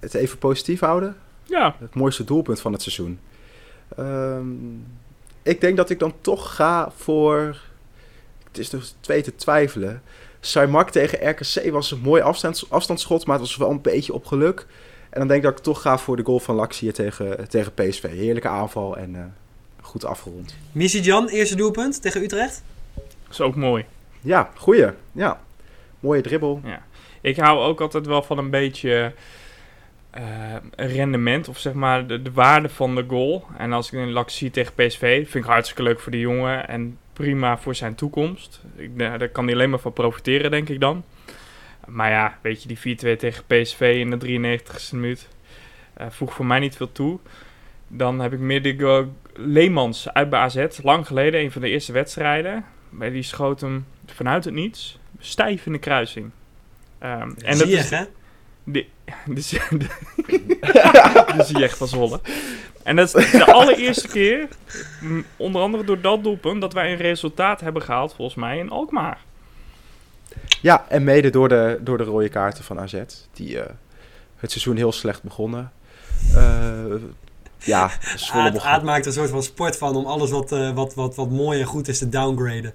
[0.00, 1.16] het even positief houden.
[1.44, 3.18] Ja, Het mooiste doelpunt van het seizoen.
[3.96, 4.44] Ehm,
[5.42, 7.56] ik denk dat ik dan toch ga voor.
[8.48, 10.02] Het is dus twee te twijfelen.
[10.40, 14.26] Saimak tegen RKC was een mooi afstands, afstandsschot, maar het was wel een beetje op
[14.26, 14.66] geluk.
[15.10, 17.74] En dan denk ik dat ik toch ga voor de goal van Laxie tegen, tegen
[17.74, 18.02] PSV.
[18.02, 19.22] Heerlijke aanval en eh,
[19.80, 20.54] goed afgerond.
[20.72, 22.62] Missy Jan, eerste doelpunt tegen Utrecht.
[23.30, 23.84] is ook mooi.
[24.20, 24.86] Ja, goeie.
[25.12, 25.40] Ja.
[26.02, 26.60] Mooie dribbel.
[27.20, 29.12] Ik hou ook altijd wel van een beetje
[30.10, 30.24] eh,
[30.76, 33.46] rendement, of zeg maar de, de waarde van de goal.
[33.58, 36.68] En als ik een lak zie tegen PSV, vind ik hartstikke leuk voor die jongen
[36.68, 38.62] en prima voor zijn toekomst.
[38.76, 41.04] Ik, daar kan hij alleen maar van profiteren, denk ik dan.
[41.86, 45.28] Maar ja, weet je, die 4-2 tegen PSV in de 93ste minuut
[45.94, 47.18] eh voegt voor mij niet veel toe.
[47.88, 51.92] Dan heb ik meer de Leemans uit bij AZ, lang geleden, een van de eerste
[51.92, 52.64] wedstrijden.
[52.98, 56.30] Die schoot hem vanuit het niets, stijf in de kruising.
[56.98, 58.04] Ehm, en dat Zie je, is, hè?
[58.64, 58.86] de,
[59.26, 59.34] de,
[61.46, 62.20] de, de van Zwolle.
[62.82, 64.48] En dat is de allereerste keer,
[65.36, 69.18] onder andere door dat doelpunt, dat wij een resultaat hebben gehaald, volgens mij, in Alkmaar.
[70.60, 73.02] Ja, en mede door de, door de rode kaarten van AZ.
[73.32, 73.70] Die, eh,
[74.36, 75.72] het seizoen heel slecht begonnen.
[76.34, 76.84] Eh,
[77.58, 80.52] ja, Zwolle Aad, begon- Aad maakt er een soort van sport van om alles wat,
[80.52, 82.74] eh, wat, wat, wat mooi en goed is te downgraden.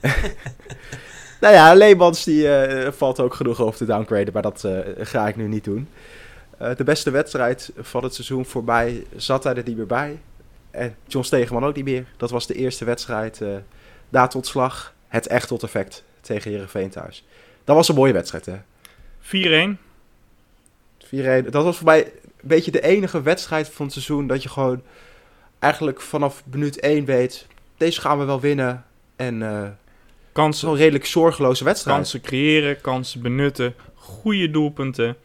[1.40, 5.28] Nou ja, Leemans die eh, valt ook genoeg over te downgraden, maar dat eh, ga
[5.28, 5.88] ik nu niet doen.
[6.58, 10.18] Eh, de beste wedstrijd van het seizoen voorbij zat hij er niet meer bij.
[10.70, 12.06] En John Stegeman ook niet meer.
[12.16, 13.40] Dat was de eerste wedstrijd
[14.08, 14.94] na het ontslag.
[15.08, 17.24] Het echt tot effect tegen Herenveen thuis.
[17.64, 18.56] Dat was een mooie wedstrijd, hè?
[19.20, 19.78] 4-1.
[20.98, 21.50] 4-1.
[21.50, 24.82] Dat was voor mij een beetje de enige wedstrijd van het seizoen dat je gewoon
[25.58, 28.84] eigenlijk vanaf minuut 1 weet, deze gaan we wel winnen.
[29.16, 29.42] En
[30.36, 31.96] Kansen, zo'n redelijk zorgeloze wedstrijd.
[31.96, 35.16] kansen creëren, kansen benutten, goede doelpunten.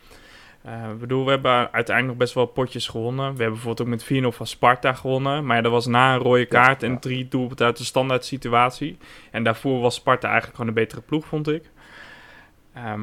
[0.61, 3.25] Eh, bedoel, we hebben uiteindelijk nog best wel potjes gewonnen.
[3.25, 5.45] We hebben bijvoorbeeld ook met 4-0 van Sparta gewonnen.
[5.45, 6.99] Maar dat was na een rode kaart en ja.
[6.99, 8.97] drie doelpunten uit de standaard situatie.
[9.31, 11.63] En daarvoor was Sparta eigenlijk gewoon een betere ploeg, vond ik.
[12.73, 13.01] Ehm,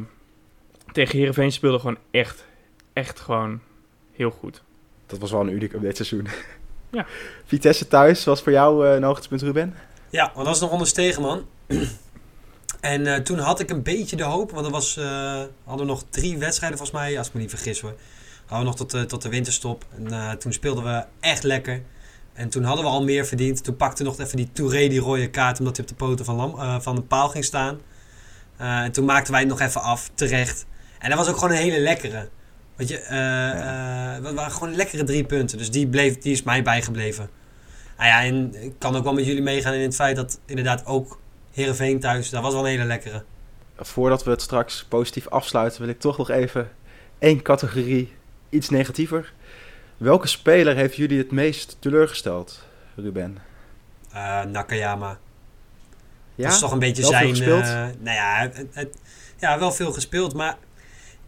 [0.93, 2.47] tegen Heerenveen speelde gewoon echt,
[2.93, 3.61] echt gewoon
[4.13, 4.63] heel goed.
[5.07, 6.27] Dat was wel een unicum dit seizoen.
[6.91, 7.07] Ja.
[7.45, 9.75] Vitesse thuis was voor jou eh, een hoogtepunt, Ruben?
[10.11, 11.47] Ja, want dat was nog onder Stegeman.
[12.81, 15.93] En eh, toen had ik een beetje de hoop, want er was, eh, hadden we
[15.93, 17.95] nog drie wedstrijden volgens mij, als ik me niet vergis hoor.
[18.47, 19.85] Hadden we nog tot, de tot de winterstop.
[19.97, 21.83] En toen speelden we echt lekker.
[22.33, 23.65] En toen hadden we al meer verdiend.
[23.65, 26.37] Toen pakte nog even die Touré die rode kaart, omdat hij op de poten van,
[26.37, 27.81] Lam, van de paal ging staan.
[28.57, 30.67] En toen maakten wij het nog even af, terecht.
[30.99, 32.29] En dat was ook gewoon een hele lekkere.
[32.77, 32.97] Weet je,
[34.23, 35.59] dat waren gewoon lekkere drie punten.
[35.59, 37.31] Dus die, bleef, die is mij bijgebleven.
[37.97, 40.87] Nou ja, en ik kan ook wel met jullie meegaan in het feit dat inderdaad
[40.87, 41.19] ook
[41.59, 43.23] Heerenveen thuis, dat was wel een hele lekkere.
[43.77, 46.71] Voordat we het straks positief afsluiten, wil ik toch nog even
[47.19, 48.13] één categorie
[48.49, 49.33] iets negatiever.
[49.97, 52.65] Welke speler heeft jullie het meest teleurgesteld,
[52.97, 53.39] Ruben?
[54.13, 55.19] Eh, Nakayama.
[56.35, 56.45] Ja?
[56.45, 57.37] Dat is toch een beetje Wel veel zijn...
[57.37, 57.63] gespeeld?
[57.65, 58.97] eh, nou ja, het, het-
[59.39, 60.57] ja, wel veel gespeeld, maar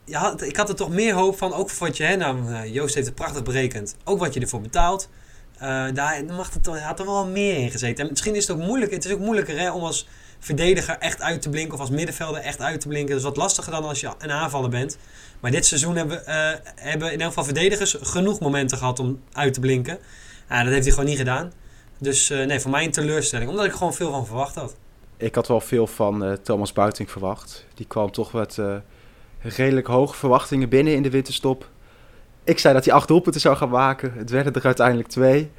[0.05, 2.53] je had, ik had er toch meer hoop van, ook voor wat je, hè, nou,
[2.55, 5.09] eh, Joost heeft het prachtig berekend, ook wat je ervoor betaalt.
[5.61, 8.05] Eh, daar mag het, had er wel meer in gezeten.
[8.05, 10.07] En misschien is het ook moeilijk, het is ook moeilijker hè, om als
[10.39, 13.09] verdediger echt uit te blinken of als middenvelder echt uit te blinken.
[13.09, 14.99] Dat is wat lastiger dan als je een aanvaller bent.
[15.41, 19.55] Maar dit seizoen hebben, eh, hebben in elk geval verdedigers genoeg momenten gehad om uit
[19.55, 19.99] te blinken.
[20.49, 21.53] Dat heeft hij gewoon niet gedaan.
[21.99, 24.77] Dus eh, nee, voor mij een teleurstelling, omdat ik gewoon veel van verwacht had.
[25.17, 27.67] Ik had wel veel van Thomas Buiting verwacht.
[27.75, 28.77] Die kwam toch eh,
[29.57, 31.69] redelijk hoge verwachtingen binnen in de winterstop.
[32.45, 34.13] Ik zei dat hij acht doelpunten zou gaan maken.
[34.17, 35.51] Het werden er uiteindelijk twee.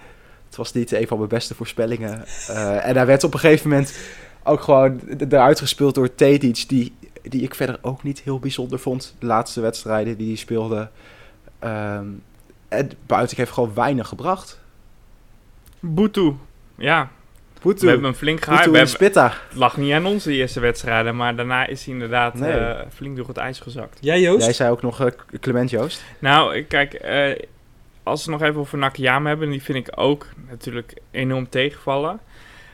[0.46, 2.26] Het was niet een van mijn beste voorspellingen.
[2.48, 3.98] Eh, en hij werd op een gegeven moment
[4.44, 9.16] ook gewoon eruit gespeeld door Tedic, die, die ik verder ook niet heel bijzonder vond.
[9.20, 10.90] De laatste wedstrijden die hij speelde.
[11.60, 12.08] Ehm,
[12.68, 14.60] en Buiting heeft gewoon weinig gebracht.
[15.80, 16.34] Boetu.
[16.76, 17.10] Ja,
[17.64, 18.60] We hebben hem flink gehaald.
[18.60, 19.34] We en hebben- Spitta.
[19.50, 22.52] Het lag niet aan onze eerste wedstrijden, maar daarna is hij inderdaad Nee.
[22.52, 23.98] eh, flink door het ijs gezakt.
[24.02, 24.44] Jij Joost?
[24.44, 25.08] Jij zei ook nog eh,
[25.40, 26.04] Clement Joost.
[26.20, 27.40] Nou, ik- kijk, eh,
[28.04, 32.20] als we nog even over Nakayama hebben, die vind ik ook natuurlijk enorm tegenvallen.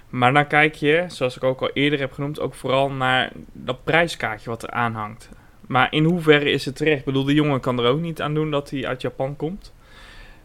[0.09, 3.83] Maar dan kijk je, zoals ik ook al eerder heb genoemd, ook vooral naar dat
[3.83, 5.29] prijskaartje wat er aanhangt.
[5.67, 6.99] Maar in hoeverre is het terecht?
[6.99, 9.73] Ik bedoel, de jongen kan er ook niet aan doen dat hij uit Japan komt.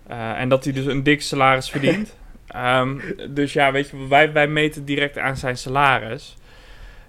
[0.07, 2.17] Eh, en dat hij dus een dik salaris verdient.
[2.53, 2.99] Ehm,
[3.31, 6.37] dus ja, weet je, wij, wij meten direct aan zijn salaris.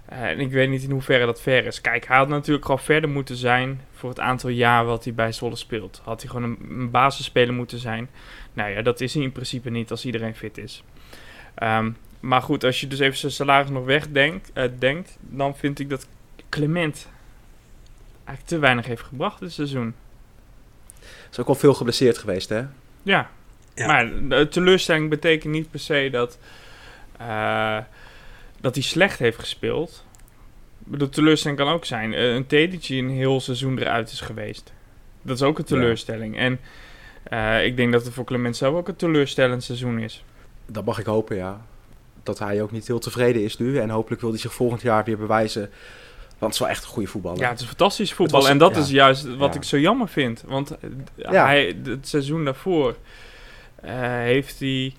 [0.04, 1.80] Eh, en ik weet niet in hoeverre dat ver is.
[1.80, 5.32] Kijk, hij had natuurlijk gewoon verder moeten zijn voor het aantal jaar wat hij bij
[5.32, 6.00] Zwolle speelt.
[6.04, 8.08] Had hij gewoon een, een basisspeler moeten zijn.
[8.52, 10.82] Nou ja, dat is hij in principe niet als iedereen fit is.
[11.54, 11.90] Ehm,
[12.20, 15.90] maar goed, als je dus even zijn salaris nog wegdenkt, eh, denkt, dan vind ik
[15.90, 16.06] dat
[16.48, 17.08] Clement
[18.24, 19.94] eigenlijk te weinig heeft gebracht dit seizoen.
[21.30, 22.64] Is ook wel veel geblesseerd geweest, hè?
[23.02, 23.30] Ja,
[23.74, 23.86] Ja.
[23.86, 26.38] maar de teleurstelling betekent niet per se dat,
[27.18, 27.78] eh,
[28.60, 30.04] dat hij slecht heeft gespeeld.
[30.78, 32.14] Bedoel, teleurstelling kan ook zijn.
[32.14, 34.72] eh, een die een heel seizoen eruit is geweest.
[35.22, 36.36] Dat is ook een teleurstelling.
[36.38, 36.60] En
[37.22, 40.24] eh, ik denk dat het voor Clement zelf ook een teleurstellend seizoen is.
[40.66, 41.60] Dat mag ik hopen, ja.
[42.22, 43.78] Dat hij ook niet heel tevreden is nu.
[43.78, 45.60] En hopelijk wil hij zich volgend jaar weer bewijzen.
[46.38, 47.38] Want het is wel echt een goede voetballer.
[47.40, 48.40] Ja, het is fantastisch voetbal.
[48.40, 48.80] was- en dat ja.
[48.80, 49.60] is juist wat Ja.
[49.60, 50.42] ik zo jammer vind.
[50.46, 50.76] Want
[51.16, 52.96] hij, het seizoen daarvoor
[53.92, 54.94] heeft hij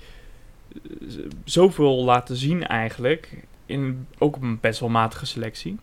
[1.07, 3.29] z- zoveel laten zien eigenlijk.
[3.65, 5.77] In ook op een best wel matige selectie.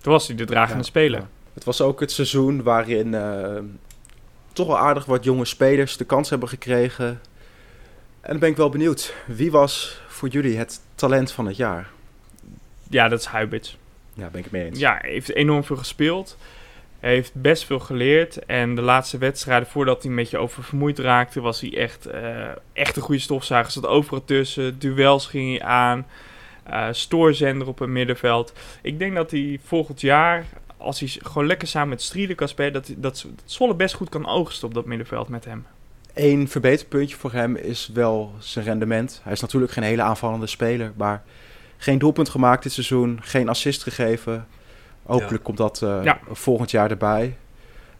[0.00, 0.88] Toen was hij de dragende Ja.
[0.88, 1.26] speler.
[1.54, 3.58] Het was ook het seizoen waarin eh,
[4.52, 7.06] toch wel aardig wat jonge spelers de kans hebben gekregen.
[8.20, 9.14] En dan ben ik wel benieuwd.
[9.26, 11.90] Wie was voor jullie het talent van het jaar?
[12.90, 13.76] Ja, dat is Huibits.
[14.14, 14.78] Ja, ben ik het mee eens.
[14.78, 16.36] Ja, hij heeft enorm veel gespeeld.
[17.00, 18.44] Hij heeft best veel geleerd.
[18.44, 22.96] En de laatste wedstrijden, voordat hij een beetje oververmoeid raakte, was hij echt, eh, echt
[22.96, 23.72] een goede stofzuiger.
[23.72, 24.78] Zat overal tussen.
[24.78, 26.06] Duels ging hij aan.
[26.64, 28.52] eh stoorzender op het middenveld.
[28.82, 30.44] Ik denk dat hij volgend jaar,
[30.76, 33.26] als hij gewoon lekker samen met Strieden kan dat, dat,
[33.56, 35.66] dat best goed kan oogsten op dat middenveld met hem.
[36.14, 39.20] Eén verbeterpuntje voor hem is wel zijn rendement.
[39.22, 41.22] Hij is natuurlijk geen hele aanvallende speler, maar
[41.76, 44.46] geen doelpunt gemaakt dit seizoen, geen assist gegeven.
[45.02, 46.18] Hopelijk komt dat eh, Ja.
[46.32, 47.36] volgend jaar erbij.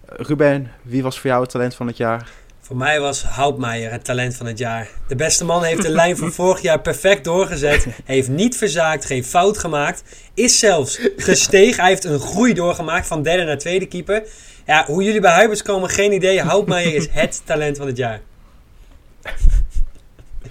[0.08, 2.28] Eh, Ruben, wie was voor jou het talent van het jaar?
[2.60, 4.88] Voor mij was Houtmeijer het talent van het jaar.
[5.08, 7.86] De beste man heeft de lijn van vorig jaar perfect doorgezet.
[8.04, 10.02] Heeft niet verzaakt, geen fout gemaakt.
[10.34, 11.80] Is zelfs gestegen.
[11.80, 14.22] Hij heeft een groei doorgemaakt van derde naar tweede keeper.
[14.66, 16.40] Ja, hoe jullie bij Huibers komen, geen idee.
[16.42, 18.20] Houtmeijer is het talent van het jaar.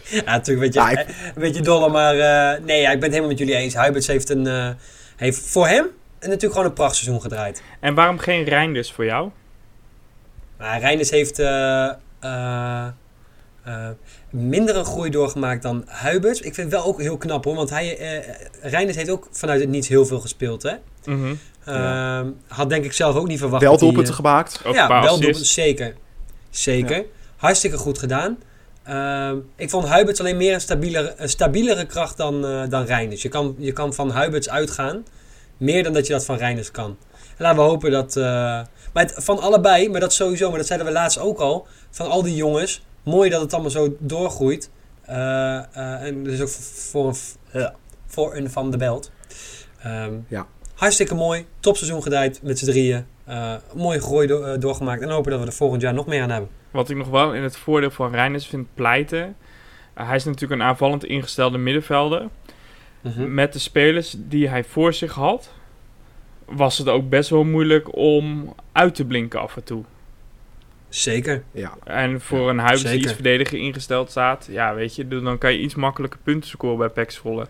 [0.10, 3.02] Ja, natuurlijk een beetje, Ja, ik- een beetje dolle, maar eh, nee, ja, ik ben
[3.04, 3.74] het helemaal met jullie eens.
[3.74, 4.70] Huibers heeft, een, eh,
[5.16, 5.86] heeft voor hem
[6.20, 7.64] natuurlijk gewoon een prachtseizoen gedraaid.
[7.80, 9.30] En waarom geen Reinders voor jou?
[10.58, 11.90] Maar Reinders heeft eh,
[12.20, 12.88] eh,
[13.64, 13.90] eh,
[14.30, 16.42] minder een groei doorgemaakt dan Huibers.
[16.42, 19.60] Ik vind het wel ook heel knap hoor, want hij, eh Reinders heeft ook vanuit
[19.60, 20.64] het niets heel veel gespeeld.
[20.64, 20.74] Hè?
[21.06, 21.34] Mhm.
[21.66, 23.64] Ehm, had denk ik zelf ook niet verwacht.
[23.64, 24.62] Wel doelpunten gemaakt.
[24.66, 25.96] Ook ja, wel doelpunten, zeker.
[26.50, 27.06] Zeker.
[27.36, 28.38] Hartstikke goed gedaan.
[28.84, 33.22] Ehm, ik vond Huiberts alleen meer een stabielere, een stabielere kracht dan, eh dan Reinders.
[33.22, 35.04] Je kan, je kan van Huiberts uitgaan,
[35.60, 36.98] meer dan dat je dat van Reinders kan.
[37.38, 38.16] En laten we hopen dat...
[38.18, 38.24] eh,
[38.94, 42.08] maar het- van allebei, maar dat sowieso, maar dat zeiden we laatst ook al, van
[42.10, 44.70] al die jongens, mooi dat het allemaal zo doorgroeit.
[45.02, 46.50] Eh, eh, en dus ook
[46.92, 47.16] voor
[48.08, 49.12] voor een Van de Belt.
[49.82, 50.48] Ehm, Ja.
[50.76, 53.06] Hartstikke mooi, topseizoen gedraaid met z'n drieën.
[53.26, 56.30] Eh, mooie groei do- doorgemaakt en hopen dat we er volgend jaar nog meer aan
[56.30, 56.50] hebben.
[56.72, 59.36] Wat ik nog wel in het voordeel van Reinders vind pleiten.
[59.94, 62.28] hij is natuurlijk een aanvallend ingestelde middenvelder.
[63.02, 63.34] Mhm.
[63.34, 65.54] Met de spelers die hij voor zich had,
[66.46, 69.84] was het ook best wel moeilijk om uit te blinken af en toe.
[70.90, 71.44] Zeker.
[71.52, 71.78] Ja.
[71.84, 75.60] En voor een huis die iets verdediger ingesteld staat, ja, weet je, dan kan je
[75.60, 77.48] iets makkelijker punten scoren bij PEC Zwolle.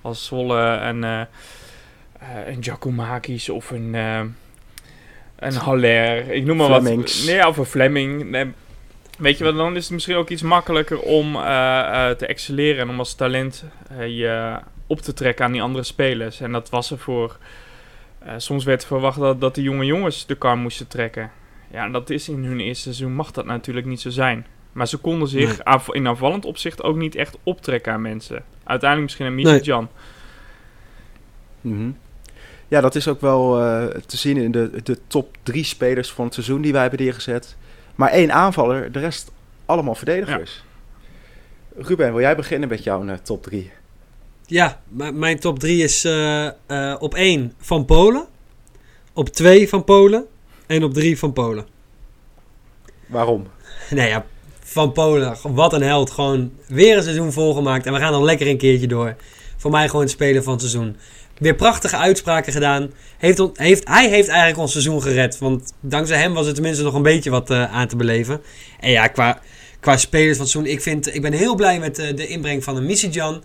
[0.00, 4.20] Als Zwolle een, eh eh, een Giacomakis of een, eh
[5.38, 7.24] een Haller, ik noem maar Flemings.
[7.24, 7.34] wat.
[7.34, 8.30] Nee, of een Fleming.
[8.30, 8.52] Nee,
[9.18, 12.80] weet je wat, dan is het misschien ook iets makkelijker om eh, eh, te excelleren
[12.80, 14.58] en om als talent eh, je
[14.90, 16.40] op te trekken aan die andere spelers.
[16.40, 17.36] En dat was er voor...
[18.18, 21.30] eh, soms werd verwacht dat, dat die jonge jongens de kar moesten trekken.
[21.70, 24.46] Ja, en dat is in hun eerste seizoen mag dat natuurlijk niet zo zijn.
[24.72, 25.76] Maar ze konden zich Nee.
[25.92, 28.44] in aanvallend opzicht ook niet echt optrekken aan mensen.
[28.64, 29.52] Uiteindelijk misschien een Nee.
[29.54, 29.86] Mietje.
[31.60, 31.90] Mhm.
[32.68, 36.24] Ja, dat is ook wel eh, te zien in de, de top drie spelers van
[36.24, 37.56] het seizoen die wij hebben neergezet.
[37.94, 39.30] Maar één aanvaller, de rest
[39.66, 40.64] allemaal verdedigers.
[41.76, 43.70] Ruben, wil jij beginnen met jouw eh, top drie?
[44.50, 44.80] Ja,
[45.12, 48.26] mijn top 3 is eh, eh, op 1 van Polen,
[49.12, 50.26] op 2 van Polen
[50.66, 51.66] en op 3 van Polen.
[53.06, 53.46] Waarom?
[53.90, 54.26] Nee ja,
[54.60, 56.10] van Polen, wat een held.
[56.10, 59.16] Gewoon weer een seizoen volgemaakt en we gaan nog lekker een keertje door.
[59.56, 60.96] Voor mij gewoon het spelen van het seizoen.
[61.38, 62.92] Weer prachtige uitspraken gedaan.
[63.18, 65.38] Heeft, heeft, hij heeft eigenlijk ons seizoen gered.
[65.38, 68.40] Want dankzij hem was er tenminste nog een beetje wat eh, aan te beleven.
[68.80, 69.40] En ja, qua,
[69.80, 70.72] qua spelers van het seizoen.
[70.72, 73.42] Ik, vind, ik ben heel blij met de inbreng van een Missy-Jan.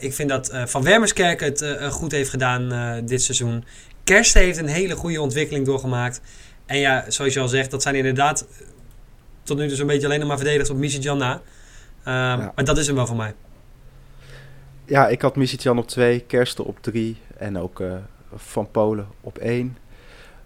[0.00, 3.64] Ik vind dat eh, Van Wermerskerk het eh, eh, goed heeft gedaan eh, dit seizoen.
[4.04, 6.20] Kersten heeft een hele goede ontwikkeling doorgemaakt.
[6.66, 8.66] En ja, zoals je al zegt, dat zijn inderdaad eh,
[9.42, 11.40] tot nu toe zo'n beetje alleen nog maar verdedigd op Missy-Jan na.
[12.04, 13.34] Ehm, Maar dat is hem wel voor mij.
[14.84, 17.92] Ja, ik had Misitjan op twee, Kersten op drie en ook eh,
[18.34, 19.76] Van Polen op één.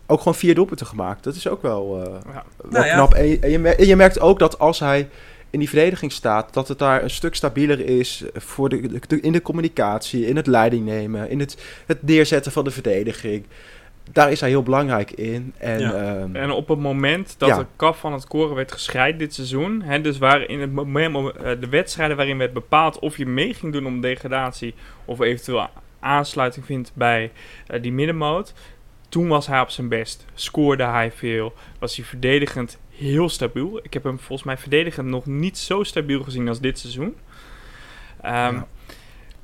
[0.06, 1.24] Ook gewoon vier doelpunten gemaakt.
[1.24, 2.44] Dat is ook wel, eh, Ja.
[2.56, 2.94] wel Nou ja.
[2.94, 3.14] knap.
[3.14, 5.08] En je, en, je mer- en je merkt ook dat als hij
[5.52, 9.32] in die verdediging staat, dat het daar een stuk stabieler is voor de, de- in
[9.32, 13.46] de communicatie, in het leiding nemen, in het, het neerzetten van de verdediging.
[14.12, 15.52] Daar is hij heel belangrijk in.
[15.58, 15.92] En, Ja.
[15.94, 17.58] ehm, En op het moment dat Ja.
[17.58, 21.16] de kaf van het koren werd geschreid dit seizoen, hè, dus waar in het moment,
[21.36, 24.74] eh, de wedstrijden waarin werd bepaald of je mee ging doen om degradatie
[25.04, 25.66] of eventueel
[26.00, 27.30] aansluiting vindt bij
[27.66, 28.52] eh, die middenmoot,
[29.08, 30.24] toen was hij op zijn best.
[30.34, 33.80] Scoorde hij veel, was hij verdedigend heel stabiel.
[33.82, 37.16] Ik heb hem volgens mij verdedigend nog niet zo stabiel gezien als dit seizoen.
[38.22, 38.66] Ehm Ja.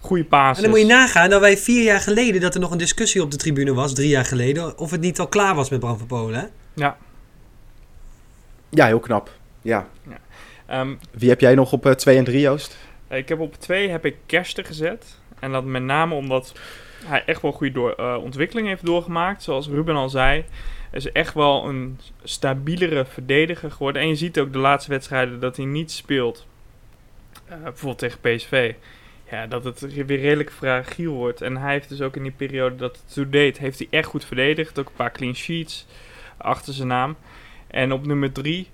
[0.01, 0.57] Goede pases.
[0.57, 3.23] En dan moet je nagaan dat wij vier jaar geleden, dat er nog een discussie
[3.23, 5.99] op de tribune was, drie jaar geleden, of het niet al klaar was met Bram
[5.99, 6.41] van Polen.
[6.41, 6.47] Hè?
[6.75, 6.97] Ja.
[8.71, 9.31] ja, heel knap.
[9.63, 9.89] Ja.
[10.67, 12.77] Ehm, Wie heb jij nog op 2 en 3, Joost?
[13.11, 15.19] Ik heb op twee heb ik Kersten gezet.
[15.41, 16.53] En dat met name omdat
[17.05, 19.43] hij echt wel goede door, eh, ontwikkeling heeft doorgemaakt.
[19.43, 20.45] Zoals Ruben al zei.
[20.91, 24.03] Is echt wel een stabielere verdediger geworden.
[24.03, 26.47] En je ziet ook de laatste wedstrijden dat hij niet speelt.
[27.47, 28.75] Eh, bijvoorbeeld tegen PSV.
[29.31, 31.41] Ja, dat het weer redelijk fragiel wordt.
[31.41, 34.09] En hij heeft dus ook in die periode dat het toe deed, heeft hij echt
[34.09, 34.79] goed verdedigd.
[34.79, 35.87] Ook een paar clean sheets
[36.37, 37.17] achter zijn naam.
[37.67, 38.69] En op nummer drie,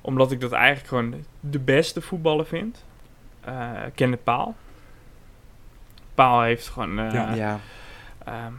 [0.00, 2.84] omdat ik dat eigenlijk gewoon de beste voetballer vind,
[3.40, 4.56] eh Kenneth Paal.
[6.14, 6.98] Paal heeft gewoon...
[6.98, 7.34] eh, Ja.
[7.34, 7.60] ja.
[8.24, 8.52] ehm,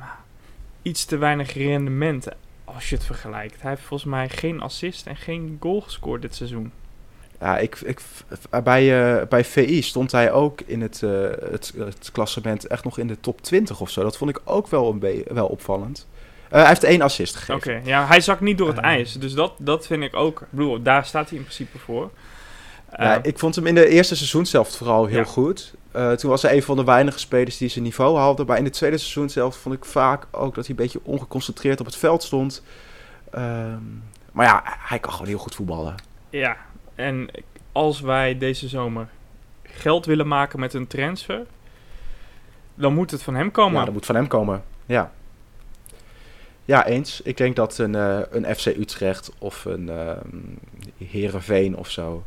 [0.81, 2.27] iets te weinig rendement
[2.75, 3.61] als je het vergelijkt.
[3.61, 6.71] Hij heeft volgens mij geen assist en geen goal gescoord dit seizoen.
[7.39, 8.01] Ja, ik, ik,
[8.63, 12.97] bij, uh, bij VI stond hij ook in het, uh, het, het, klassement echt nog
[12.97, 14.03] in de top 20 of zo.
[14.03, 16.07] Dat vond ik ook wel, een wel opvallend.
[16.49, 17.55] Uh, hij heeft één assist gegeven.
[17.55, 19.13] Oké, ja, hij zakt niet door het ijs.
[19.13, 20.41] Dus dat, dat vind ik ook...
[20.41, 22.11] Ik bedoel, daar staat hij in principe voor.
[22.97, 25.23] Ja, ik vond hem in de eerste seizoen zelf vooral heel Ja.
[25.23, 25.73] goed.
[25.95, 28.45] Uh, toen was hij een van de weinige spelers die zijn niveau haalde.
[28.45, 31.79] Maar in het tweede seizoen zelf vond ik vaak ook dat hij een beetje ongeconcentreerd
[31.79, 32.63] op het veld stond.
[33.31, 33.83] Ehm,
[34.31, 35.95] maar ja, hij kan gewoon heel goed voetballen.
[36.29, 36.57] Ja,
[36.95, 37.29] en
[37.71, 39.07] als wij deze zomer
[39.63, 41.45] geld willen maken met een transfer,
[42.75, 43.79] dan moet het van hem komen.
[43.79, 44.63] Ja, dat moet van hem komen.
[44.85, 45.11] Ja.
[46.65, 47.21] Ja, eens.
[47.21, 50.11] Ik denk dat een, uh, een FC Utrecht of een uh,
[50.97, 52.23] Herenveen of zo.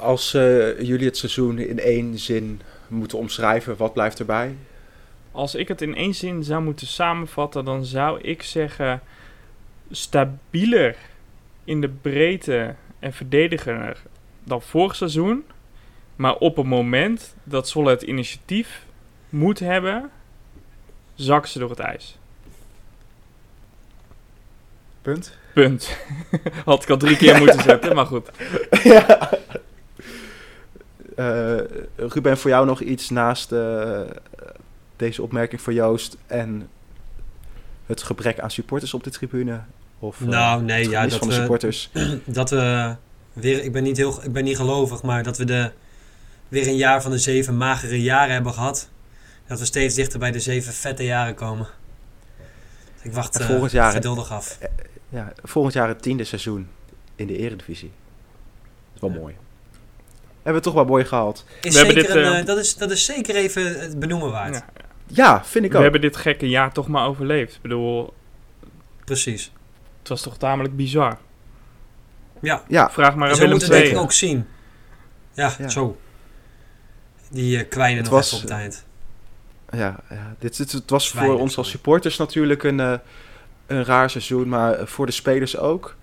[0.00, 4.56] Als uh, jullie het seizoen in één zin moeten omschrijven, wat blijft erbij?
[5.32, 9.02] Als ik het in één zin zou moeten samenvatten, dan zou ik zeggen
[9.90, 10.96] stabieler
[11.64, 14.02] in de breedte en verdediger
[14.44, 15.44] dan vorig seizoen.
[16.16, 18.84] Maar op het moment dat Zwolle het initiatief
[19.28, 20.10] moet hebben,
[21.14, 22.18] zakken ze door het ijs.
[25.02, 25.38] Punt.
[25.54, 25.96] Punt.
[26.64, 28.30] Had ik al drie keer moeten zetten, maar goed.
[28.84, 29.30] ja.
[31.20, 31.60] Uh,
[31.96, 34.00] Ruben, voor jou nog iets naast uh,
[34.96, 36.68] deze opmerking van Joost en
[37.86, 39.60] het gebrek aan supporters op de tribune?
[39.98, 41.90] Of, uh, nou, nee, ja, dat van de we, supporters?
[42.24, 42.94] dat we
[43.32, 45.70] weer, ik ben niet heel, ik ben niet gelovig, maar dat we de,
[46.48, 48.88] weer een jaar van de zeven magere jaren hebben gehad.
[49.46, 51.66] Dat we steeds dichter bij de zeven vette jaren komen.
[53.02, 54.58] Ik wacht volgend jaar, geduldig af.
[55.08, 56.68] Ja, volgend jaar het tiende seizoen
[57.16, 57.90] in de eredivisie.
[57.90, 59.18] Dat is wel ja.
[59.18, 59.34] mooi.
[60.52, 61.44] Hebben we toch wel mooi gehaald.
[61.60, 64.54] Is we dit, een, uh, dat, is, dat is zeker even het benoemen waard.
[64.54, 64.64] Ja,
[65.06, 65.82] ja vind ik we ook.
[65.82, 67.54] hebben dit gekke jaar toch maar overleefd.
[67.54, 68.14] Ik bedoel...
[69.04, 69.52] Precies.
[69.98, 71.18] Het was toch tamelijk bizar.
[72.40, 72.62] Ja.
[72.68, 72.90] ja.
[72.90, 74.02] Vraag maar aan zo Willem moeten we denk ik II.
[74.02, 74.46] ook zien.
[75.32, 75.68] Ja, ja.
[75.68, 75.96] zo.
[77.30, 78.84] Die uh, kwijnen het nog was, even op het eind.
[79.70, 80.34] Ja, ja.
[80.38, 82.94] Dit, dit, het was Kwijnen, voor ons als supporters natuurlijk een, uh,
[83.66, 85.96] een raar seizoen, maar voor de spelers ook.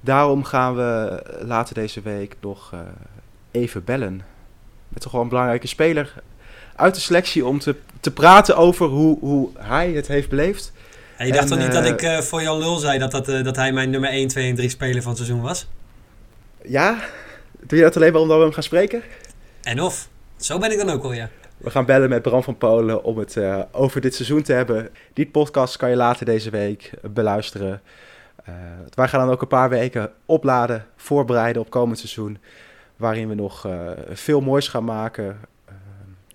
[0.00, 2.80] Daarom gaan we later deze week nog uh,
[3.52, 4.22] even bellen.
[4.88, 6.14] Met toch wel een belangrijke speler
[6.76, 10.72] uit de selectie om te, te praten over hoe, hoe hij het heeft beleefd.
[11.16, 13.44] Hey, je dacht toch niet dat ik uh, voor Jan Lul zei dat, dat, uh,
[13.44, 15.68] dat hij mijn nummer 1, 2 en 3 speler van het seizoen was?
[16.64, 16.98] Ja?
[17.60, 19.02] Doe je dat alleen maar omdat we hem gaan spreken?
[19.62, 20.08] En of.
[20.36, 21.28] Zo ben ik dan ook wel, ja.
[21.56, 24.88] We gaan bellen met Bram van Polen om het uh, over dit seizoen te hebben.
[25.12, 27.82] Die podcast kan je later deze week beluisteren.
[28.94, 32.38] Wij gaan dan ook een paar weken opladen, voorbereiden op komend seizoen.
[33.02, 35.40] Waarin we nog uh, veel moois gaan maken.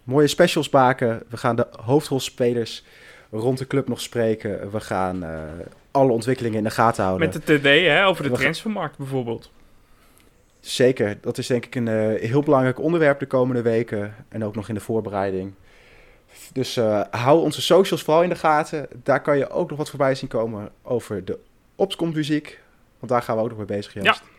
[0.03, 1.23] mooie specials maken.
[1.29, 2.83] We gaan de hoofdrolspelers
[3.31, 4.71] rond de club nog spreken.
[4.71, 5.25] We gaan
[5.91, 7.29] alle ontwikkelingen in de gaten houden.
[7.29, 9.51] Met de TD, hè, over de transfermarkt bijvoorbeeld.
[10.59, 14.55] Zeker, dat is denk ik een uh, heel belangrijk onderwerp de komende weken en ook
[14.55, 15.53] nog in de voorbereiding.
[16.53, 18.87] Dus uh, hou onze socials vooral in de gaten.
[19.03, 21.39] Daar kan je ook nog wat voorbij zien komen over de
[21.75, 22.59] Opscompt muziek.
[22.99, 24.05] Want daar gaan we ook nog mee bezig, Joost.
[24.05, 24.36] Ja.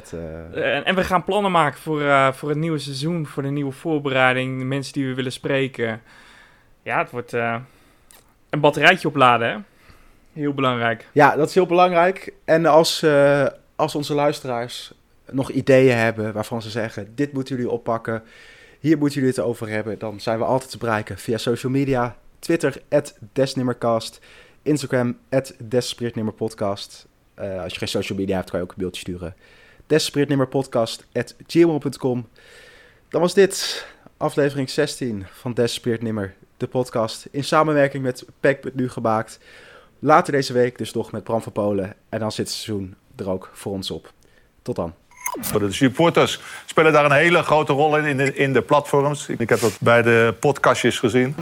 [0.00, 0.14] Dat,
[0.52, 4.58] en, en, we gaan plannen maken voor, voor het nieuwe seizoen, voor de nieuwe voorbereiding,
[4.58, 6.02] de mensen die we willen spreken.
[6.82, 9.56] Ja, het wordt een batterijtje opladen, hè?
[10.32, 11.08] Heel belangrijk.
[11.12, 12.32] Ja, dat is heel belangrijk.
[12.44, 13.04] En als
[13.76, 14.92] als onze luisteraars
[15.30, 18.22] nog ideeën hebben waarvan ze zeggen: dit moeten jullie oppakken,
[18.80, 22.16] hier moeten jullie het over hebben, dan zijn we altijd te bereiken via social media.
[22.38, 22.82] Twitter,
[23.32, 24.20] desnimmercast.
[24.62, 25.18] Instagram,
[25.58, 27.06] desspiritnimmerpodcast.
[27.38, 29.34] Uh, als je geen social media hebt, kan je ook een beeldje sturen.
[29.86, 32.28] desspiritnimmerpodcast.gmail.com
[33.08, 39.38] Dan was dit aflevering 16 van Desspiritnimmer, de podcast, in samenwerking met Pack.nu gemaakt.
[39.98, 41.94] Later deze week dus nog met Bram van Polen.
[42.08, 44.12] En dan zit het seizoen er ook voor ons op.
[44.62, 44.94] Tot dan.
[45.58, 49.28] De supporters spelen daar een hele grote rol in, in de platforms.
[49.28, 51.34] Ik heb dat bij de podcastjes gezien.